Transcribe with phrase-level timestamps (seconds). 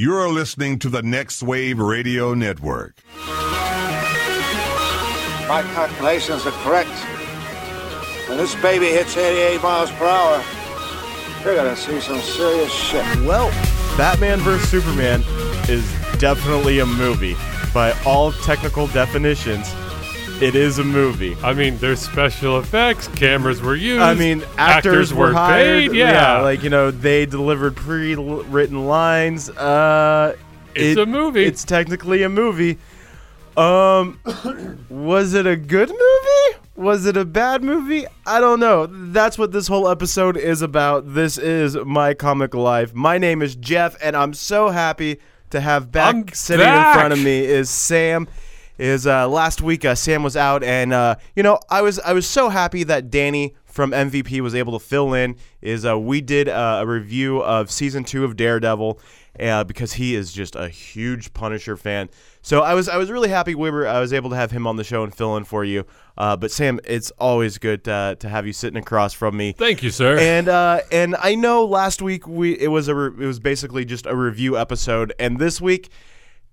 [0.00, 2.94] You're listening to the Next Wave Radio Network.
[5.48, 6.88] My calculations are correct.
[8.28, 10.44] When this baby hits 88 miles per hour,
[11.42, 13.04] you're gonna see some serious shit.
[13.24, 13.50] Well,
[13.96, 15.24] Batman vs Superman
[15.68, 15.82] is
[16.20, 17.34] definitely a movie
[17.74, 19.68] by all technical definitions.
[20.40, 21.36] It is a movie.
[21.42, 24.02] I mean, there's special effects, cameras were used.
[24.02, 25.90] I mean, actors, were, hired.
[25.90, 25.96] paid.
[25.96, 29.50] Yeah, like you know, they delivered pre-written lines.
[29.50, 30.36] Uh,
[30.76, 31.44] It's it- a movie.
[31.44, 32.78] It's technically a movie.
[33.56, 34.20] Um,
[34.88, 36.58] was it a good movie?
[36.76, 38.06] Was it a bad movie?
[38.24, 38.86] I don't know.
[38.86, 41.14] That's what this whole episode is about.
[41.14, 42.94] This is my comic life.
[42.94, 45.18] My name is Jeff, and I'm so happy
[45.50, 46.94] to have back I'm sitting back.
[46.94, 48.28] in front of me is Sam.
[48.78, 52.12] Is uh, last week uh, Sam was out, and uh, you know I was I
[52.12, 55.36] was so happy that Danny from MVP was able to fill in.
[55.60, 59.00] Is uh, we did uh, a review of season two of Daredevil
[59.40, 62.08] uh, because he is just a huge Punisher fan.
[62.42, 64.66] So I was I was really happy we were I was able to have him
[64.66, 65.84] on the show and fill in for you.
[66.16, 69.52] Uh, but Sam, it's always good uh, to have you sitting across from me.
[69.52, 70.18] Thank you, sir.
[70.18, 73.84] And uh, and I know last week we it was a re- it was basically
[73.84, 75.90] just a review episode, and this week,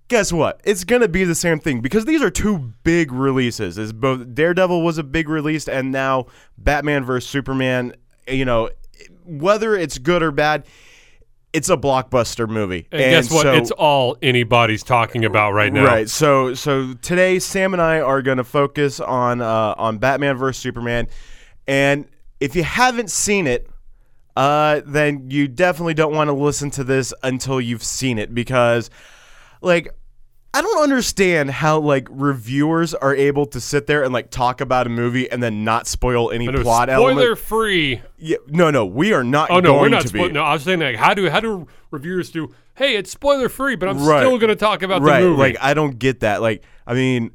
[0.08, 0.60] guess what?
[0.64, 3.78] It's gonna be the same thing because these are two big releases.
[3.78, 6.26] Is both Daredevil was a big release, and now
[6.58, 7.94] Batman vs Superman.
[8.28, 8.70] You know,
[9.24, 10.66] whether it's good or bad,
[11.52, 12.88] it's a blockbuster movie.
[12.92, 13.42] and guess what?
[13.42, 15.84] so- it's all anybody's talking about right now.
[15.84, 16.08] Right.
[16.08, 20.60] So so today Sam and I are going to focus on uh, on Batman vs
[20.60, 21.08] Superman,
[21.66, 22.06] and
[22.40, 23.68] if you haven't seen it,
[24.36, 28.90] uh, then you definitely don't want to listen to this until you've seen it because,
[29.60, 29.88] like.
[30.54, 34.86] I don't understand how like reviewers are able to sit there and like talk about
[34.86, 37.38] a movie and then not spoil any I know, plot spoiler element.
[37.40, 38.00] free.
[38.16, 39.50] Yeah, no, no, we are not.
[39.50, 40.06] Oh no, going we're not.
[40.06, 40.18] to be.
[40.20, 42.54] Spo- no, I was saying like, how do how do reviewers do?
[42.74, 44.20] Hey, it's spoiler free, but I'm Right.
[44.20, 45.38] still going to talk about right, the movie.
[45.40, 46.40] Like I don't get that.
[46.40, 47.32] Like I mean,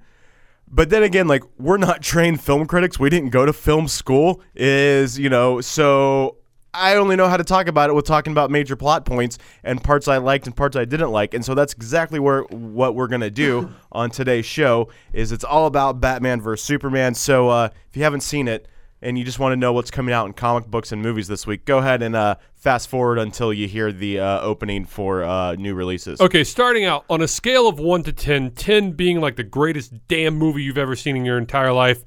[0.67, 2.97] but then again, like we're not trained film critics.
[2.97, 4.41] We didn't go to film school.
[4.56, 6.38] Is you know so.
[6.73, 9.83] I only know how to talk about it with talking about major plot points and
[9.83, 13.07] parts I liked and parts I didn't like, and so that's exactly where what we're
[13.07, 14.89] gonna do on today's show.
[15.13, 17.13] Is it's all about Batman versus Superman.
[17.13, 18.67] So uh, if you haven't seen it
[19.01, 21.47] and you just want to know what's coming out in comic books and movies this
[21.47, 25.55] week, go ahead and uh, fast forward until you hear the uh, opening for uh,
[25.55, 26.21] new releases.
[26.21, 30.07] Okay, starting out on a scale of 1 to 10, 10 being like the greatest
[30.07, 32.03] damn movie you've ever seen in your entire life,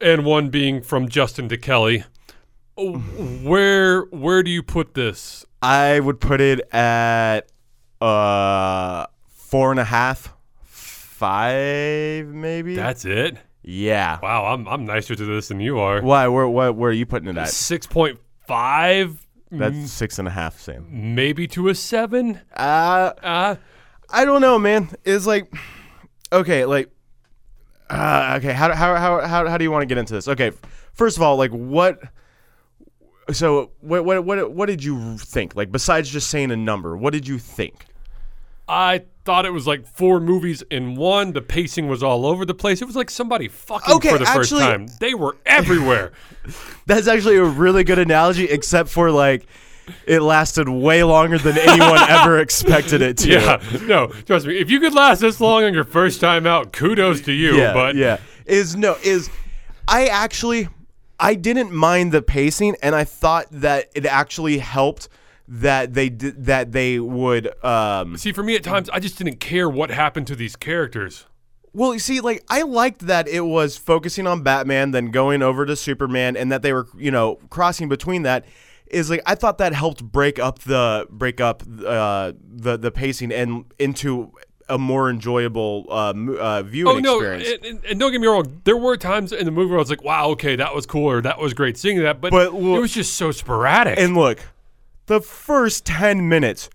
[0.00, 2.04] and 1 being from Justin to Kelly.
[2.84, 5.44] Where where do you put this?
[5.62, 7.50] I would put it at
[8.00, 10.32] uh four and a half,
[10.62, 12.74] five maybe.
[12.74, 13.36] That's it?
[13.62, 14.18] yeah.
[14.22, 16.00] Wow, I'm I'm nicer to this than you are.
[16.00, 16.26] Why?
[16.28, 16.48] Where?
[16.48, 17.48] Where, where are you putting it at?
[17.48, 19.18] 6.5
[19.52, 20.86] That's six and a half, Sam.
[21.14, 22.40] maybe to a 7?
[22.56, 23.56] Uh, Uh
[24.12, 24.88] I don't know, man.
[25.04, 25.52] It's like,
[26.32, 26.90] okay, like,
[27.90, 28.52] uh, okay.
[28.52, 30.26] How how how how how do you want to get into this?
[30.26, 30.50] Okay,
[30.94, 32.00] first of all, like, what?
[33.32, 35.54] So, what what what what did you think?
[35.56, 37.86] Like, besides just saying a number, what did you think?
[38.68, 41.32] I thought it was like four movies in one.
[41.32, 42.80] The pacing was all over the place.
[42.80, 44.86] It was like somebody fucking Okay, for the first time.
[45.00, 46.12] They were everywhere.
[46.86, 49.46] That's actually a really good analogy, except for like
[50.06, 53.28] it lasted way longer than anyone ever expected it to.
[53.30, 54.56] yeah, no, trust me.
[54.58, 57.56] If you could last this long on your first time out, kudos to you.
[57.56, 58.18] yeah, but yeah.
[58.46, 59.30] Is no is
[59.88, 60.68] I actually
[61.20, 65.08] I didn't mind the pacing, and I thought that it actually helped
[65.46, 69.40] that they did that they would um see, for me at times, I just didn't
[69.40, 71.26] care what happened to these characters.
[71.72, 75.66] Well, you see, like I liked that it was focusing on Batman, then going over
[75.66, 78.44] to Superman, and that they were, you know, crossing between that.
[78.86, 83.32] Is like I thought that helped break up the break up uh, the the pacing
[83.32, 84.32] and into
[84.70, 87.66] a more enjoyable uh, uh, viewing Oh no, experience.
[87.66, 88.60] and, and- don't get me wrong.
[88.64, 91.10] There were times in the movie where I was like, "Wow, okay, that was cool,"
[91.10, 93.98] or "That was great seeing that," but, But look- it was just so sporadic.
[93.98, 94.38] And look,
[95.06, 96.70] the first 10 minutes,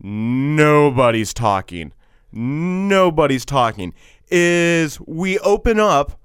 [0.00, 1.92] nobody's talking.
[2.32, 3.94] Nobody's talking.
[4.30, 6.18] Is we open up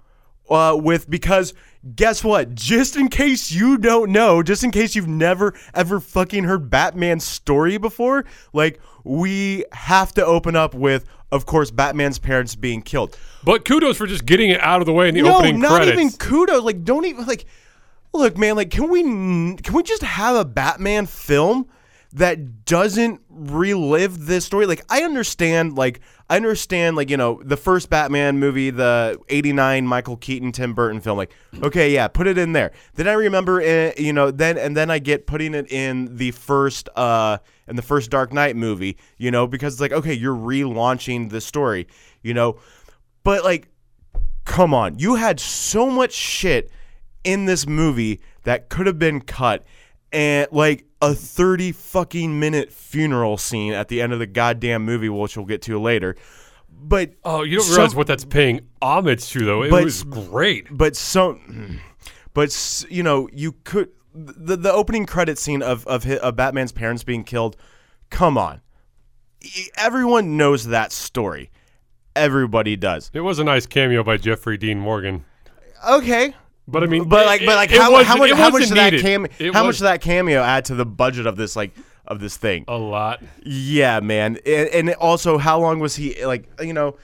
[0.49, 1.53] uh, with because
[1.95, 2.55] guess what?
[2.55, 7.23] Just in case you don't know, just in case you've never ever fucking heard Batman's
[7.23, 13.17] story before, like we have to open up with, of course, Batman's parents being killed.
[13.43, 15.77] but kudos for just getting it out of the way in the no, opening not
[15.77, 15.99] credits.
[15.99, 16.63] even kudos.
[16.63, 17.45] Like, don't even like.
[18.13, 18.57] Look, man.
[18.57, 21.67] Like, can we can we just have a Batman film
[22.13, 24.65] that doesn't relive this story?
[24.65, 25.77] Like, I understand.
[25.77, 26.95] Like, I understand.
[26.95, 31.17] Like, you know, the first Batman movie, the '89 Michael Keaton, Tim Burton film.
[31.17, 32.71] Like, okay, yeah, put it in there.
[32.95, 36.31] Then I remember, uh, you know, then and then I get putting it in the
[36.31, 37.37] first, uh,
[37.67, 41.41] and the first Dark Knight movie, you know, because it's like, okay, you're relaunching the
[41.41, 41.87] story,
[42.21, 42.59] you know.
[43.23, 43.69] But like,
[44.45, 46.71] come on, you had so much shit
[47.23, 49.63] in this movie that could have been cut
[50.11, 55.09] and like a 30 fucking minute funeral scene at the end of the goddamn movie
[55.09, 56.15] which we'll get to later
[56.83, 59.63] but Oh, you don't some- realize what that's paying homage to, though.
[59.63, 60.65] It But- was great.
[60.71, 61.37] but so
[62.33, 66.71] but you know you could the the opening credit scene of of, hi of Batman's
[66.71, 67.55] parents being killed
[68.09, 68.61] come on
[69.77, 71.49] everyone knows that story
[72.15, 75.25] everybody does It was a nice cameo by Jeffrey Dean Morgan.
[75.87, 76.35] okay
[76.71, 78.93] But I mean, but like but like it how, how much how much did that
[78.93, 79.01] needed.
[79.01, 81.71] cam It how much was did that cameo add to the budget of this like
[82.07, 83.21] of this thing a lot.
[83.43, 84.37] Yeah, man.
[84.45, 86.47] And, and also, how long was he like?
[86.61, 86.95] You know,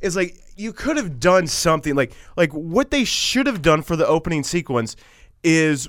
[0.00, 3.96] it's like you could have done something like like what they should have done for
[3.96, 4.96] the opening sequence
[5.42, 5.88] is.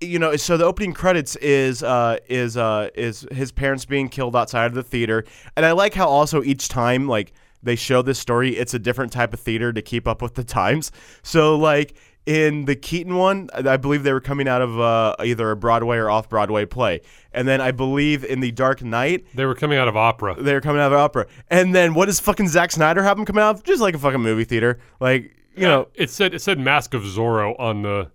[0.00, 4.36] You know, so the opening credits is uh, is uh, is his parents being killed
[4.36, 5.24] outside of the theater,
[5.56, 7.32] and I like how also each time like
[7.64, 10.44] they show this story, it's a different type of theater to keep up with the
[10.44, 10.92] times.
[11.22, 15.50] So like in the Keaton one, I believe they were coming out of uh, either
[15.50, 17.00] a Broadway or off Broadway play,
[17.32, 20.34] and then I believe in the Dark Knight, They were coming out of opera.
[20.40, 21.26] they were coming out of opera.
[21.50, 23.62] And then what does fucking Zack Snyder have them coming out of?
[23.64, 24.78] Just like a fucking movie theater.
[25.00, 28.10] Like, you know, it said it said Mask of Zorro on the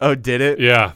[0.00, 0.60] oh, did it?
[0.60, 0.92] yeah,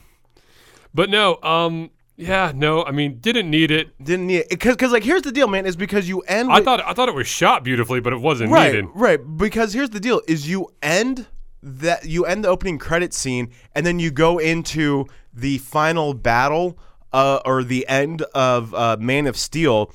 [0.94, 3.88] but no, um, yeah, no, I mean, didn't need it.
[4.04, 4.60] Didn't need it.
[4.60, 6.92] Cause, cause like, here's the deal, man, is because you end I with- thought I
[6.92, 8.90] thought it was shot beautifully, but it wasn't right, needed.
[8.94, 9.18] right.
[9.38, 11.26] Because here's the deal is you end
[11.62, 16.78] that, you end the opening credit scene and then you go into the final battle
[17.12, 19.92] uh, or the end of uh, Man of Steel,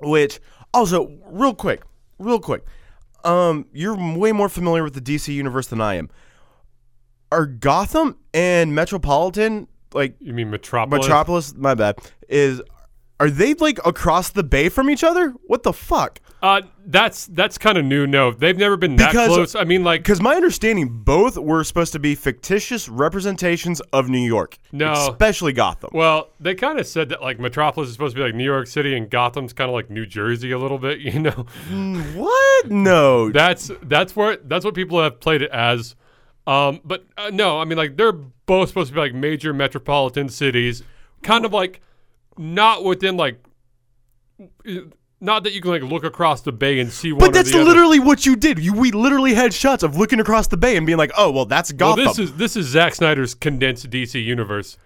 [0.00, 0.40] which
[0.72, 1.82] also, real quick,
[2.18, 2.64] real quick,
[3.24, 6.10] um, you're way more familiar with the DC universe than I am.
[7.32, 11.06] Are Gotham and Metropolitan like You mean Metropolis?
[11.06, 11.54] Metropolis?
[11.54, 11.98] My bad.
[12.28, 12.60] Is
[13.20, 15.30] are they like across the bay from each other?
[15.46, 16.20] What the fuck?
[16.44, 18.06] Uh, that's that's kind of new.
[18.06, 19.54] No, they've never been that Because- close.
[19.54, 24.18] I mean, like, Because my understanding, both were supposed to be fictitious representations of New
[24.18, 24.58] York.
[24.70, 24.92] No.
[24.92, 25.88] especially Gotham.
[25.94, 28.66] well, they kind of said that like Metropolis is supposed to be like New York
[28.66, 30.98] City, and Gotham's kind of like New Jersey a little bit.
[31.14, 31.46] You know,
[32.14, 32.70] what?
[32.70, 33.30] No.
[33.30, 35.96] that's that's where that's what people have played it as.
[36.46, 40.28] Um, but uh, no, I mean, like they're both supposed to be like major metropolitan
[40.28, 40.82] cities,
[41.22, 41.80] kind of like
[42.36, 43.40] not within like.
[45.24, 47.20] Not that you can like look across the bay and see one.
[47.20, 47.70] but that's the other.
[47.70, 48.58] literally what you did.
[48.58, 51.46] You, we literally had shots of looking across the bay and being like, "Oh, well,
[51.46, 54.76] that's Well, Gotham." this is this is Zack Snyder's condensed DC universe.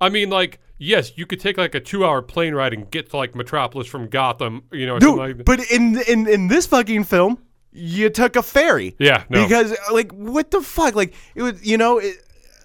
[0.00, 3.16] I mean, like, yes, you could take like a two-hour plane ride and get to
[3.18, 7.38] like Metropolis from Gotham, you know, something like but in in in this fucking film,
[7.70, 8.96] you took a ferry.
[8.98, 9.42] Yeah, no.
[9.42, 10.94] Because like, what the fuck?
[10.94, 12.16] Like, it was, you know, it,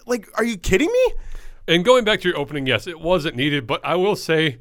[0.06, 1.14] like, are you kidding me?
[1.68, 4.60] And going back to your opening, yes, it wasn't needed, but I will say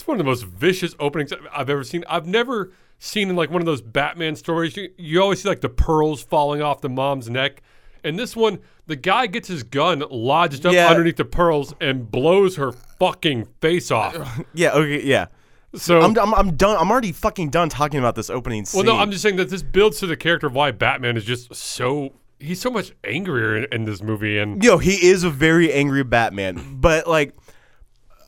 [0.00, 2.04] it's one of the most vicious openings I've ever seen.
[2.08, 4.76] I've never seen in like one of those Batman stories.
[4.76, 7.62] You, you always see like the pearls falling off the mom's neck.
[8.02, 10.88] And this one, the guy gets his gun lodged up Yeah.
[10.88, 14.16] underneath the pearls and blows her fucking face off.
[14.54, 14.70] Yeah.
[14.72, 15.02] Okay.
[15.02, 15.26] Yeah.
[15.74, 16.76] So I'm, I'm, I'm done.
[16.80, 18.84] I'm already fucking done talking about this opening scene.
[18.84, 21.24] Well, no, I'm just saying that this builds to the character of why Batman is
[21.24, 25.30] just so he's so much angrier in, in this movie, and Yo, he is a
[25.30, 27.36] very angry Batman, but like,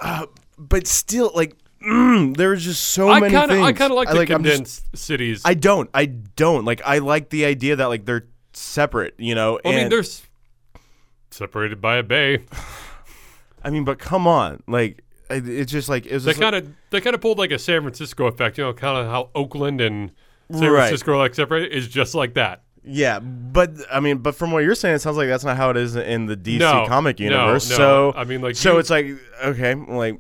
[0.01, 0.27] uh,
[0.59, 3.67] but still, like, mm, there's just so I many kind of things.
[3.67, 5.43] I kind of like the I'm just- condensed cities.
[5.45, 5.89] I don't.
[5.95, 6.81] I don't like.
[6.85, 9.15] I like the idea that like they're separate.
[9.19, 9.59] You know.
[9.65, 10.05] I mean, they're
[11.31, 12.39] separated by a bay.
[13.65, 17.15] I mean, but come on, like, it's just like it's They kind of they kind
[17.15, 20.11] of pulled like a San Francisco effect, you know, kind of how Oakland and
[20.53, 20.89] San Right.
[20.89, 22.63] Francisco are like separated is just like that.
[22.85, 23.21] yeah.
[23.21, 25.77] But I mean, but from what you're saying, it sounds like that's not how it
[25.77, 27.71] is in the DC No, comic no, universe.
[27.71, 27.77] no.
[27.77, 29.07] So I mean, like, so you- it's like
[29.45, 30.19] okay, like.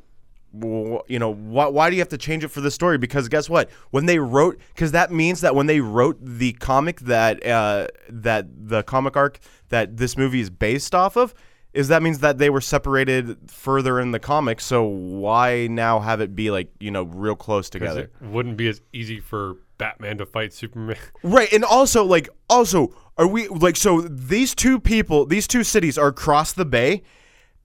[0.55, 1.67] You know why?
[1.67, 2.99] Why do you have to change it for the story?
[2.99, 3.71] Because guess what?
[3.91, 8.47] When they wrote, because that means that when they wrote the comic that uh, that
[8.69, 9.39] the comic arc
[9.71, 11.35] that this movie is based off of,
[11.73, 14.61] is that means that they were separated further in the comic.
[14.61, 18.11] So why now have it be like you know real close together?
[18.21, 20.97] It wouldn't be as easy for Batman to fight Superman.
[21.23, 25.97] Right, and also like also are we like so these two people, these two cities
[25.97, 27.03] are across the bay,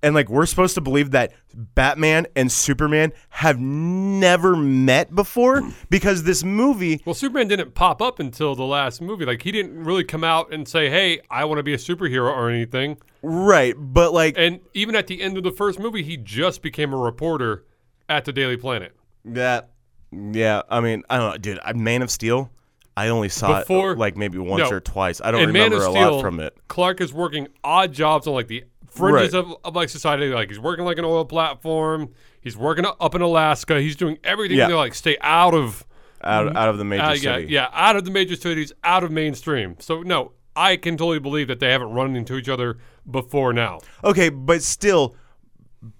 [0.03, 6.23] and like we're supposed to believe that Batman and Superman have never met before because
[6.23, 9.25] this movie Well, Superman didn't pop up until the last movie.
[9.25, 12.31] Like he didn't really come out and say, "Hey, I want to be a superhero"
[12.31, 12.97] or anything.
[13.23, 16.93] right, but like And even at the end of the first movie, he just became
[16.93, 17.65] a reporter
[18.09, 18.93] at the Daily Planet.
[19.25, 19.71] that
[20.11, 22.49] yeah, I mean, I don't know, dude, I Man of Steel,
[22.95, 24.77] I only saw Before- it like maybe once no.
[24.77, 25.19] or twice.
[25.21, 26.57] I don't In Man remember of a Steel, lot from it.
[26.69, 28.63] Clark is working odd jobs on like the
[28.97, 29.39] fringes Right.
[29.45, 30.27] of, of like society.
[30.29, 32.09] Like he's working like an oil platform.
[32.41, 33.79] He's working up in Alaska.
[33.81, 34.67] He's doing everything Yeah.
[34.67, 35.85] to like stay out of
[36.23, 37.47] out out of the major uh, yeah, city.
[37.53, 39.75] yeah, out of the major cities, out of mainstream.
[39.79, 42.77] So no, I can totally believe that they haven't run into each other
[43.09, 43.79] before now.
[44.03, 45.15] Okay, but still,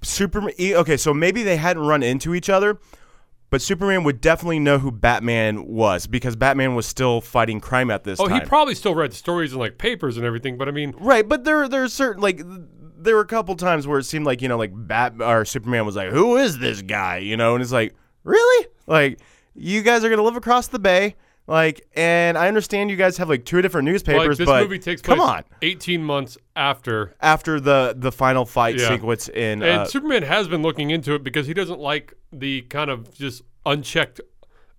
[0.02, 0.54] Superman.
[0.60, 2.80] Okay, so maybe they hadn't run into each other,
[3.50, 8.04] but Superman would definitely know who Batman was because Batman was still fighting crime at
[8.04, 8.42] this Oh, time.
[8.42, 11.44] he probably still read stories in like papers and everything, but I mean, right, but
[11.44, 12.42] there there's certain like
[13.08, 15.86] there were a couple times where it seemed like you know like Bat or Superman
[15.86, 19.20] was like, "Who is this guy?" You know, and it's like, really, like
[19.56, 21.16] you guys are gonna live across the bay.
[21.50, 24.80] Like, and I understand you guys have like two different like newspapers, this but movie
[24.80, 25.44] takes place come on.
[25.62, 28.90] 18 months after After the the final fight Yeah.
[28.90, 32.64] sequence in, And uh, Superman has been looking into it because he doesn't like the
[32.64, 34.20] kind of just unchecked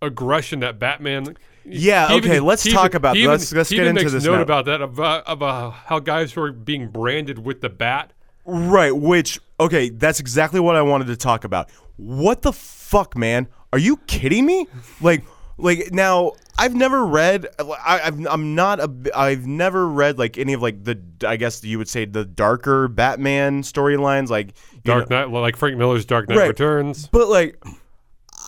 [0.03, 1.37] aggression that Batman.
[1.65, 4.13] Yeah, he okay, let's he talk about- he let's- let's he get even into makes
[4.13, 4.43] this note now.
[4.43, 8.13] about that about, about how guys who are being branded with the bat.
[8.51, 11.71] Right, which okay, that's exactly what I wanted to talk about.
[11.97, 13.47] What the fuck, man?
[13.75, 14.67] Are you kidding me?
[15.03, 15.23] Like
[15.59, 20.55] like now I've never read I I've, I'm not a I've never read like any
[20.55, 25.27] of like the I guess you would say the darker Batman storylines like Dark know-
[25.27, 26.49] Knight, like Frank Miller's Dark Knight Right.
[26.49, 27.09] Returns.
[27.09, 27.63] but like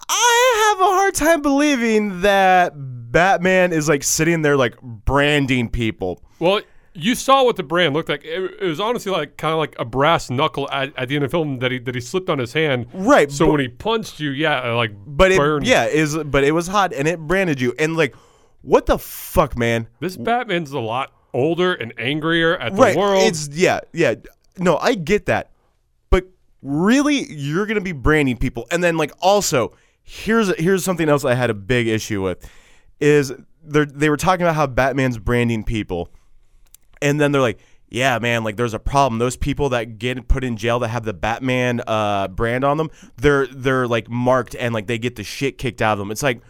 [0.08, 6.22] I have a hard time believing that Batman is like sitting there like branding people.
[6.38, 6.60] Well,
[6.92, 8.24] you saw what the brand looked like.
[8.24, 11.24] It, it was honestly like kind of like a brass knuckle at, at the end
[11.24, 12.86] of the film that he that he slipped on his hand.
[12.92, 16.52] Right, So but- when he punched you, yeah, like But it yeah, is but it
[16.52, 17.74] was hot and it branded you.
[17.78, 18.14] And like
[18.62, 19.88] what the fuck, man?
[20.00, 23.22] This Batman's a lot older and angrier at the right world.
[23.22, 24.14] it's yeah yeah
[24.58, 25.52] no i get that
[26.10, 26.24] but
[26.60, 31.34] really you're gonna be branding people and then like also here's here's something else i
[31.34, 32.50] had a big issue with
[32.98, 33.32] is
[33.62, 36.08] they they were talking about how batman's branding people
[37.02, 40.44] and then they're like yeah man like there's a problem those people that get put
[40.44, 44.72] in jail that have the batman uh brand on them they're they're like marked and
[44.72, 46.40] like they get the shit kicked out of them it's like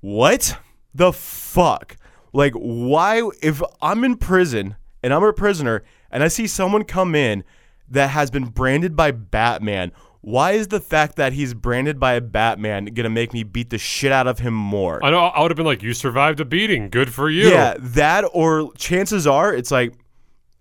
[0.00, 0.56] what
[0.94, 1.96] the fuck?
[2.32, 7.14] Like, why, if I'm in prison and I'm a prisoner and I see someone come
[7.14, 7.44] in
[7.88, 12.20] that has been branded by Batman, why is the fact that he's branded by a
[12.20, 15.02] Batman gonna make me beat the shit out of him more?
[15.04, 15.18] I know.
[15.18, 16.90] I would have been like, "You survived a beating.
[16.90, 19.94] Good for you." Yeah, that or chances are it's like,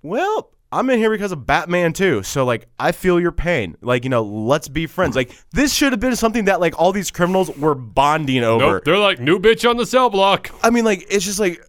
[0.02, 2.24] well, I'm in here because of Batman too.
[2.24, 3.76] So like I feel your pain.
[3.82, 5.16] Like, you know, let's be friends.
[5.16, 8.74] Like this should have been something that like all these criminals were bonding over.
[8.74, 8.86] Nope.
[8.86, 10.52] They're like new bitch on the cell block.
[10.64, 11.62] I mean, like it's just like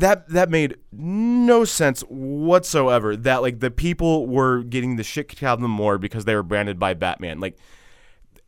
[0.00, 0.28] that.
[0.28, 3.16] That made no sense whatsoever.
[3.16, 6.34] That like the people were getting the shit kicked out of them more because they
[6.34, 7.40] were branded by Batman.
[7.40, 7.56] Like,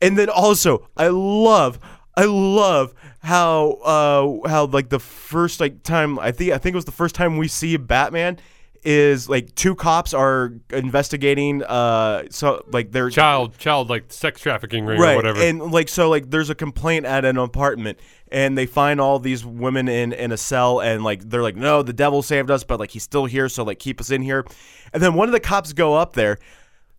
[0.01, 1.79] and then also I love,
[2.17, 6.77] I love how uh how like the first like time I think I think it
[6.77, 8.39] was the first time we see Batman
[8.83, 14.87] is like two cops are investigating uh so like they're Child, child, like sex trafficking
[14.87, 15.41] ring right or whatever.
[15.43, 17.99] and like so like there's a complaint at an apartment
[18.33, 21.83] and they find all these women in in a cell and like they're like no
[21.83, 24.47] the devil saved us but like he's still here so like keep us in here
[24.95, 26.39] and then one of the cops go up there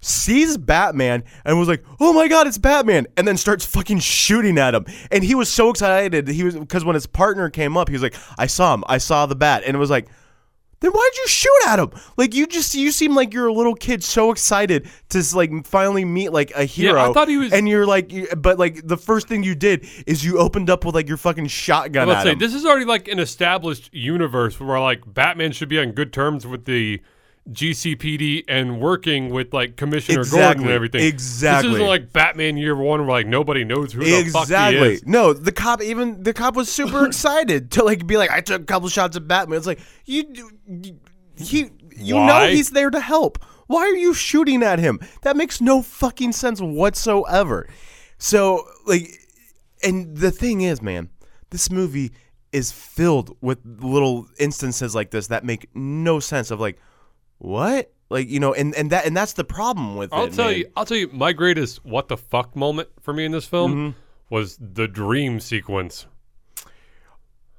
[0.04, 4.58] sees batman and was like oh my god it's batman and then starts fucking shooting
[4.58, 7.88] at him and he was so excited he was because when his partner came up
[7.88, 10.08] he was like i saw him i saw the bat and it was like
[10.82, 11.92] then why'd you shoot at him?
[12.18, 16.04] Like you just you seem like you're a little kid so excited to like finally
[16.06, 16.96] meet like a hero.
[16.96, 19.56] Yeah, I thought he was- And you're like, you, but like the first thing you
[19.56, 22.40] did is you opened up with like your fucking shotgun Let's at say him.
[22.40, 26.46] this is already like an established universe where like Batman should be on good terms
[26.46, 27.02] with the
[27.50, 31.02] GCPD and working with like Commissioner Gordon and everything.
[31.02, 31.70] Exactly.
[31.70, 34.94] This isn't like Batman Year One where like nobody knows who the fuck he exactly.
[34.94, 35.06] is.
[35.06, 38.62] No, the cop even the cop was super excited to like be like, I took
[38.62, 39.58] a couple shots at Batman.
[39.58, 40.26] It's like you,
[40.68, 41.00] you
[41.38, 43.44] he, you know he's there to help.
[43.68, 45.00] Why are you shooting at him?
[45.24, 47.68] That makes no fucking sense whatsoever.
[48.18, 49.10] So like,
[49.82, 51.10] and the thing is, man,
[51.50, 52.12] this movie
[52.52, 56.52] is filled with little instances like this that make no sense.
[56.52, 56.78] Of like,
[57.42, 57.92] what?
[58.10, 60.34] Like you know, and and that and that's the problem with I'll it.
[60.34, 60.58] tell man.
[60.60, 60.66] you.
[60.76, 61.10] I'll tell you.
[61.14, 64.00] My greatest what the fuck moment for me in this film Mm-hmm.
[64.30, 66.06] was the dream sequence.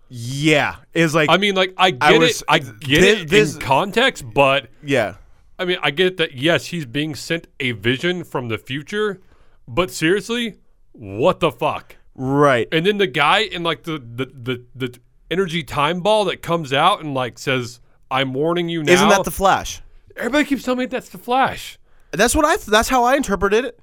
[0.08, 2.44] Yeah, is like I mean, like I get was- it.
[2.48, 5.14] I get this- it this- in context, but yeah.
[5.58, 6.34] I mean, I get that.
[6.34, 9.20] Yes, he's being sent a vision from the future,
[9.68, 10.56] but seriously,
[10.92, 11.96] what the fuck?
[12.14, 12.68] Right.
[12.72, 14.98] And then the guy in like the the the, the
[15.30, 17.80] energy time ball that comes out and like says,
[18.12, 19.80] "I'm warning you now." Isn't that the Flash?
[20.16, 21.78] Everybody keeps telling me that's the Flash.
[22.12, 22.56] That's what I.
[22.58, 23.80] That's how I interpreted it.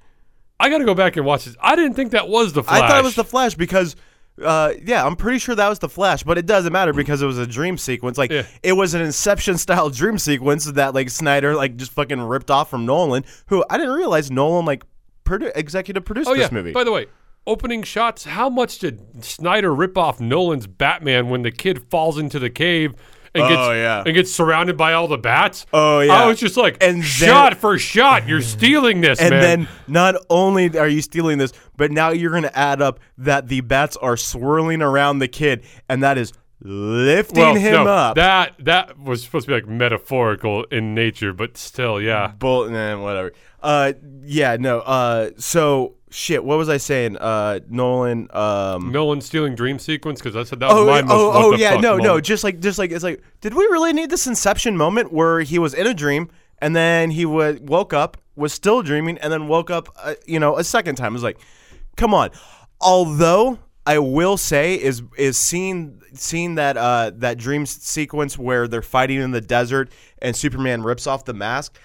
[0.60, 1.56] I got to go back and watch this.
[1.60, 2.82] I didn't think that was the Flash.
[2.82, 3.96] I thought it was the Flash because,
[4.44, 7.26] uh, yeah, I'm pretty sure that was the Flash, but it doesn't matter because it
[7.26, 8.18] was a dream sequence.
[8.18, 8.46] Like Yeah.
[8.62, 12.68] it was an Inception style dream sequence that like Snyder like just fucking ripped off
[12.70, 14.84] from Nolan, who I didn't realize Nolan like
[15.24, 16.42] produ- executive produced Oh yeah.
[16.42, 16.72] this movie.
[16.72, 17.06] By the way,
[17.46, 18.24] opening shots.
[18.24, 22.94] How much did Snyder rip off Nolan's Batman when the kid falls into the cave
[23.34, 24.02] and Oh, gets yeah.
[24.06, 25.66] and gets surrounded by all the bats?
[25.72, 26.12] Oh, yeah.
[26.12, 29.40] I was just like, And then- shot for shot, you're stealing this, and man.
[29.40, 33.48] then not only are you stealing this, but now you're going to add up that
[33.48, 36.32] the bats are swirling around the kid, and that is
[36.62, 38.16] lifting well, him no, up.
[38.16, 42.32] That that was supposed to be like metaphorical in nature, but still, yeah.
[42.38, 43.32] Bull, nah, whatever.
[43.62, 43.92] Uh,
[44.24, 44.80] yeah, no.
[44.80, 46.44] Uh, so shit.
[46.44, 47.16] What was I saying?
[47.16, 48.28] Uh, Nolan.
[48.32, 48.92] Um.
[48.92, 51.56] Nolan stealing dream sequence because I said that was Oh, my oh, most what oh,
[51.56, 54.76] yeah, no, no, just like, just like, it's like, did we really need this Inception
[54.76, 58.82] moment where he was in a dream and then he would woke up, was still
[58.82, 61.12] dreaming, and then woke up, uh, you know, a second time?
[61.12, 61.40] It was like,
[61.96, 62.30] come on.
[62.80, 68.82] Although I will say is is seeing seeing that uh that dream sequence where they're
[68.82, 69.90] fighting in the desert
[70.20, 71.78] and Superman rips off the mask.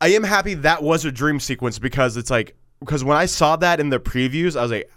[0.00, 3.56] I am happy that was a dream sequence because it's like because when I saw
[3.56, 4.90] that in the previews, I was like,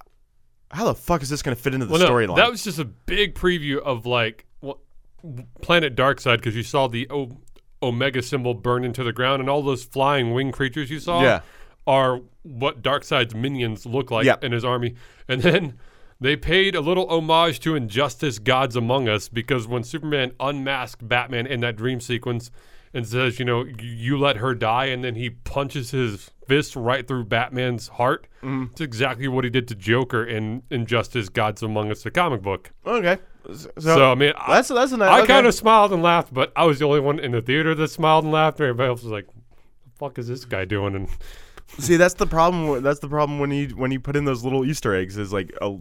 [0.72, 2.36] how the fuck is this going to fit into the Well, no, storyline?
[2.38, 4.78] that was just a big preview of like what,
[5.62, 7.38] Planet Darkseid because you saw the o-
[7.82, 11.42] Omega symbol burn into the ground, and all those flying wing creatures you saw Yeah.
[11.86, 14.36] are what Darkseid's minions look like Yeah.
[14.42, 14.96] in his army.
[15.28, 15.78] And then
[16.20, 21.46] they paid a little homage to Injustice: Gods Among Us because when Superman unmasked Batman
[21.46, 22.50] in that dream sequence
[22.94, 27.08] and says, you know, you let her die, and then he punches his fist right
[27.08, 28.28] through Batman's heart.
[28.44, 28.72] Mm-hmm.
[28.72, 32.72] It's exactly what he did to Joker in Injustice: Gods Among Us, the comic book.
[32.86, 33.18] Okay.
[33.54, 35.10] So, So I mean, I, that's that's a nice.
[35.10, 35.28] I okay.
[35.28, 37.90] kind of smiled and laughed, but I was the only one in the theater that
[37.90, 38.60] smiled and laughed.
[38.62, 39.36] Everybody else was like, What
[39.86, 41.10] "The fuck is this guy doing?" And
[41.80, 42.82] see that's the problem.
[42.84, 45.52] That's the problem when you when you put in those little Easter eggs is like
[45.62, 45.78] a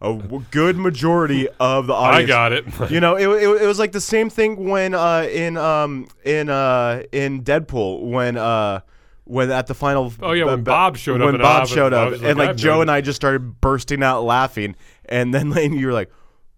[0.00, 2.24] a w- good majority of the audience.
[2.24, 2.64] I got it.
[2.90, 6.48] You know, it, it, it was like the same thing when uh, in um in
[6.48, 8.80] uh in Deadpool when uh
[9.28, 12.22] when at the final Oh, yeah, when Bob showed up when Bob showed up and
[12.22, 15.92] like, like Joe and I just started bursting out laughing and then Lane you were
[15.92, 16.10] like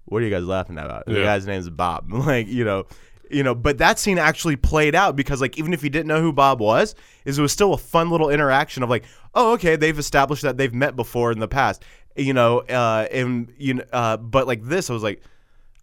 [0.07, 2.87] what are you guys laughing about the guy's name is Bob like you know
[3.31, 6.21] you know but that scene actually played out because like even if you didn't know
[6.21, 6.95] who Bob was
[7.25, 10.57] is it was still a fun little interaction of like oh okay they've established that
[10.57, 11.83] they've met before in the past
[12.17, 15.23] you know uh and you know uh but like this I was like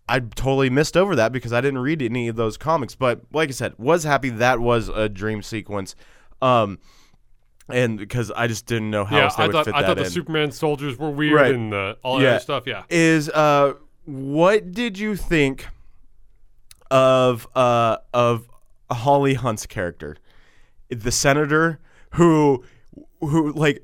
[0.09, 2.95] I totally missed over that because I didn't read any of those comics.
[2.95, 5.95] But like I said, was happy that was a dream sequence,
[6.41, 6.79] um,
[7.69, 9.81] and because I just didn't know how yeah, else they I would thought fit I
[9.81, 10.09] that thought the in.
[10.09, 11.53] Superman soldiers were weird Right.
[11.53, 12.29] and uh, all that Yeah.
[12.31, 12.63] other stuff.
[12.65, 13.73] Yeah, Is uh,
[14.05, 15.67] what did you think
[16.89, 18.47] of uh of
[18.89, 20.15] Holly Hunter's character,
[20.89, 21.79] the senator
[22.13, 22.63] who
[23.19, 23.83] who like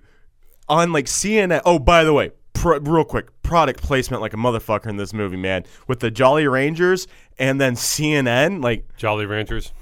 [0.69, 1.61] on like CNN.
[1.65, 5.35] Oh, by the way, pro, real quick, product placement like a motherfucker in this movie,
[5.35, 8.85] man, with the Jolly Rangers and then CNN, like.
[8.95, 9.73] Jolly Ranchers.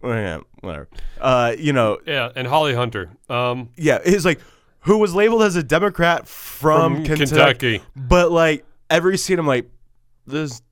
[0.00, 0.88] Whatever.
[1.20, 3.10] Uh, you know, Yeah, and Holly Hunter.
[3.28, 4.40] Um, yeah, it's like
[4.80, 7.82] who was labeled as a Democrat from, From Kentucky, Kentucky.
[7.94, 9.68] but like every scene, I'm like,
[10.26, 10.62] this.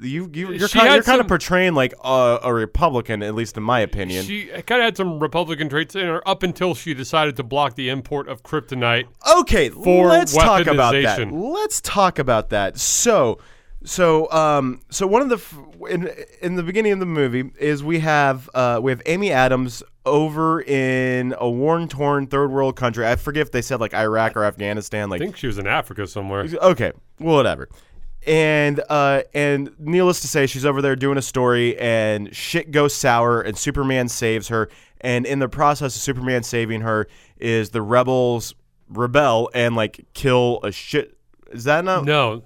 [0.00, 3.64] You you you're kind, you're kind of portraying like a, a Republican, at least in
[3.64, 4.24] my opinion.
[4.24, 7.74] she kind of had some Republican traits in her up until she decided to block
[7.74, 9.06] the import of kryptonite.
[9.38, 11.32] okay, for let's talk about that.
[11.32, 12.78] Let's talk about that.
[12.78, 13.40] So,
[13.84, 15.58] so um, so one of the f-
[15.90, 19.82] in in the beginning of the movie is we have uh we have Amy Adams
[20.06, 23.06] over in a worn torn third world country.
[23.06, 25.10] I forget if they said like Iraq or Afghanistan.
[25.10, 26.46] Like I think she was in Africa somewhere.
[26.62, 27.68] Okay, well, whatever.
[28.26, 32.94] And uh, and needless to say, she's over there doing a story, and shit goes
[32.94, 34.70] sour, and Superman saves her.
[35.02, 38.54] And in the process of Superman saving her, is the rebels
[38.88, 41.18] rebel and like kill a shit.
[41.50, 42.06] Is that not?
[42.06, 42.44] No,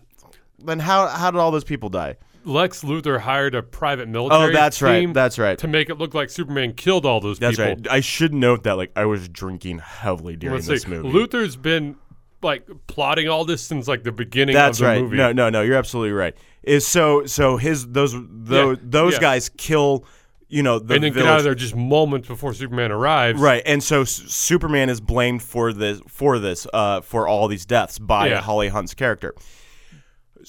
[0.59, 2.17] Then how how did all those people die?
[2.45, 5.13] Lex Luthor hired a private military Oh, that's right.
[5.13, 5.59] That's right.
[5.59, 7.75] to make it look like Superman killed all those That's people.
[7.75, 7.89] right.
[7.91, 10.89] I should note that like I was drinking heavily during Let's this see.
[10.89, 11.11] movie.
[11.11, 11.97] Luthor's been
[12.43, 15.03] like plotting all this since like the beginning That's of the right.
[15.03, 15.17] movie.
[15.17, 15.63] No, no, no.
[15.63, 16.35] You're absolutely right.
[16.63, 19.21] Is so so his those those Yeah, those yeah.
[19.21, 20.05] guys kill.
[20.51, 21.27] You know the and then village.
[21.27, 23.39] get out of there just moments before Superman arrives.
[23.39, 27.67] Right, and so S- Superman is blamed for this for this uh, for all these
[27.67, 28.41] deaths by Yeah.
[28.41, 29.35] Holly Hunter's character.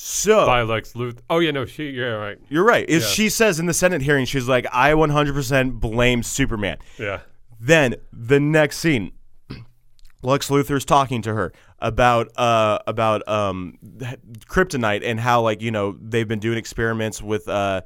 [0.02, 1.20] So By Lex Luthor.
[1.30, 1.90] Oh yeah, no, she.
[1.90, 2.38] Yeah, right.
[2.48, 2.88] you're right.
[2.88, 3.10] Is Yeah.
[3.10, 7.20] she says in the Senate hearing, she's like, "I 100% blame Superman." Yeah.
[7.60, 9.12] Then the next scene,
[10.24, 13.78] Lex Luthor's talking to her about uh about um
[14.48, 17.82] kryptonite and how like you know they've been doing experiments with uh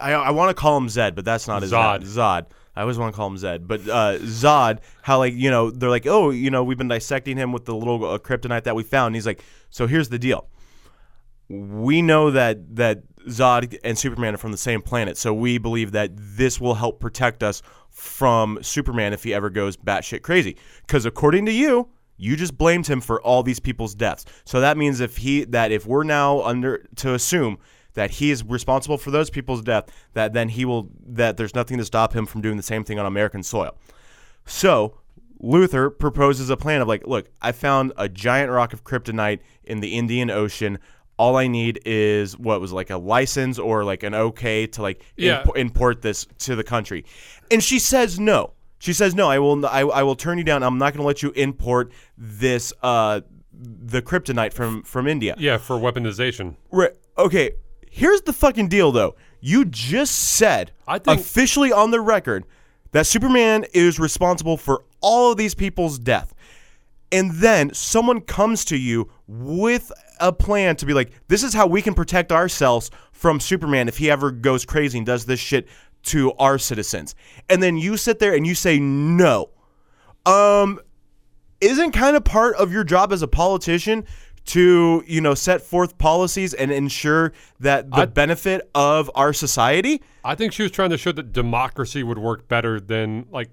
[0.00, 2.00] I I want to call him Zed, but that's not his Zod.
[2.00, 2.08] name.
[2.08, 2.46] Zod.
[2.74, 4.78] I always want to call him Zed, but uh, Zod.
[5.02, 7.74] How like you know they're like oh you know we've been dissecting him with the
[7.76, 9.08] little uh, kryptonite that we found.
[9.08, 10.48] And he's like so here's the deal.
[11.48, 15.92] We know that that Zod and Superman are from the same planet, so we believe
[15.92, 20.56] that this will help protect us from Superman if he ever goes batshit crazy.
[20.86, 21.88] Because according to you,
[22.22, 24.24] You just blamed him for all these people's deaths.
[24.44, 27.58] So that means if he that if we're now under to assume
[27.94, 31.78] that he is responsible for those people's death, that then he will that there's nothing
[31.78, 33.76] to stop him from doing the same thing on American soil.
[34.46, 34.98] So
[35.42, 39.80] Luthor proposes a plan of like, look, I found a giant rock of kryptonite in
[39.80, 40.78] the Indian Ocean.
[41.18, 45.04] All I need is what was like a license or like an okay to like
[45.16, 45.42] Yeah.
[45.42, 47.04] imp- import this to the country.
[47.50, 48.52] And she says no.
[48.78, 49.28] She says no.
[49.30, 49.64] I will.
[49.66, 50.62] I, I will turn you down.
[50.62, 53.20] I'm not going to let you import this uh
[53.52, 55.36] the kryptonite from from India.
[55.38, 56.56] Yeah, for weaponization.
[56.72, 56.90] Right.
[57.16, 57.52] Okay.
[57.90, 59.14] Here's the fucking deal, though.
[59.40, 62.44] You just said I think- officially on the record
[62.92, 66.34] that Superman is responsible for all of these people's death.
[67.12, 71.66] And then someone comes to you with a plan to be like, this is how
[71.66, 75.68] we can protect ourselves from Superman if he ever goes crazy and does this shit
[76.04, 77.14] to our citizens.
[77.48, 79.50] And then you sit there and you say, no.
[80.24, 80.80] Um,
[81.60, 84.04] isn't kind of part of your job as a politician
[84.44, 90.02] to you know set forth policies and ensure that the I- benefit of our society
[90.24, 93.50] I think she was trying to show that democracy would work better than like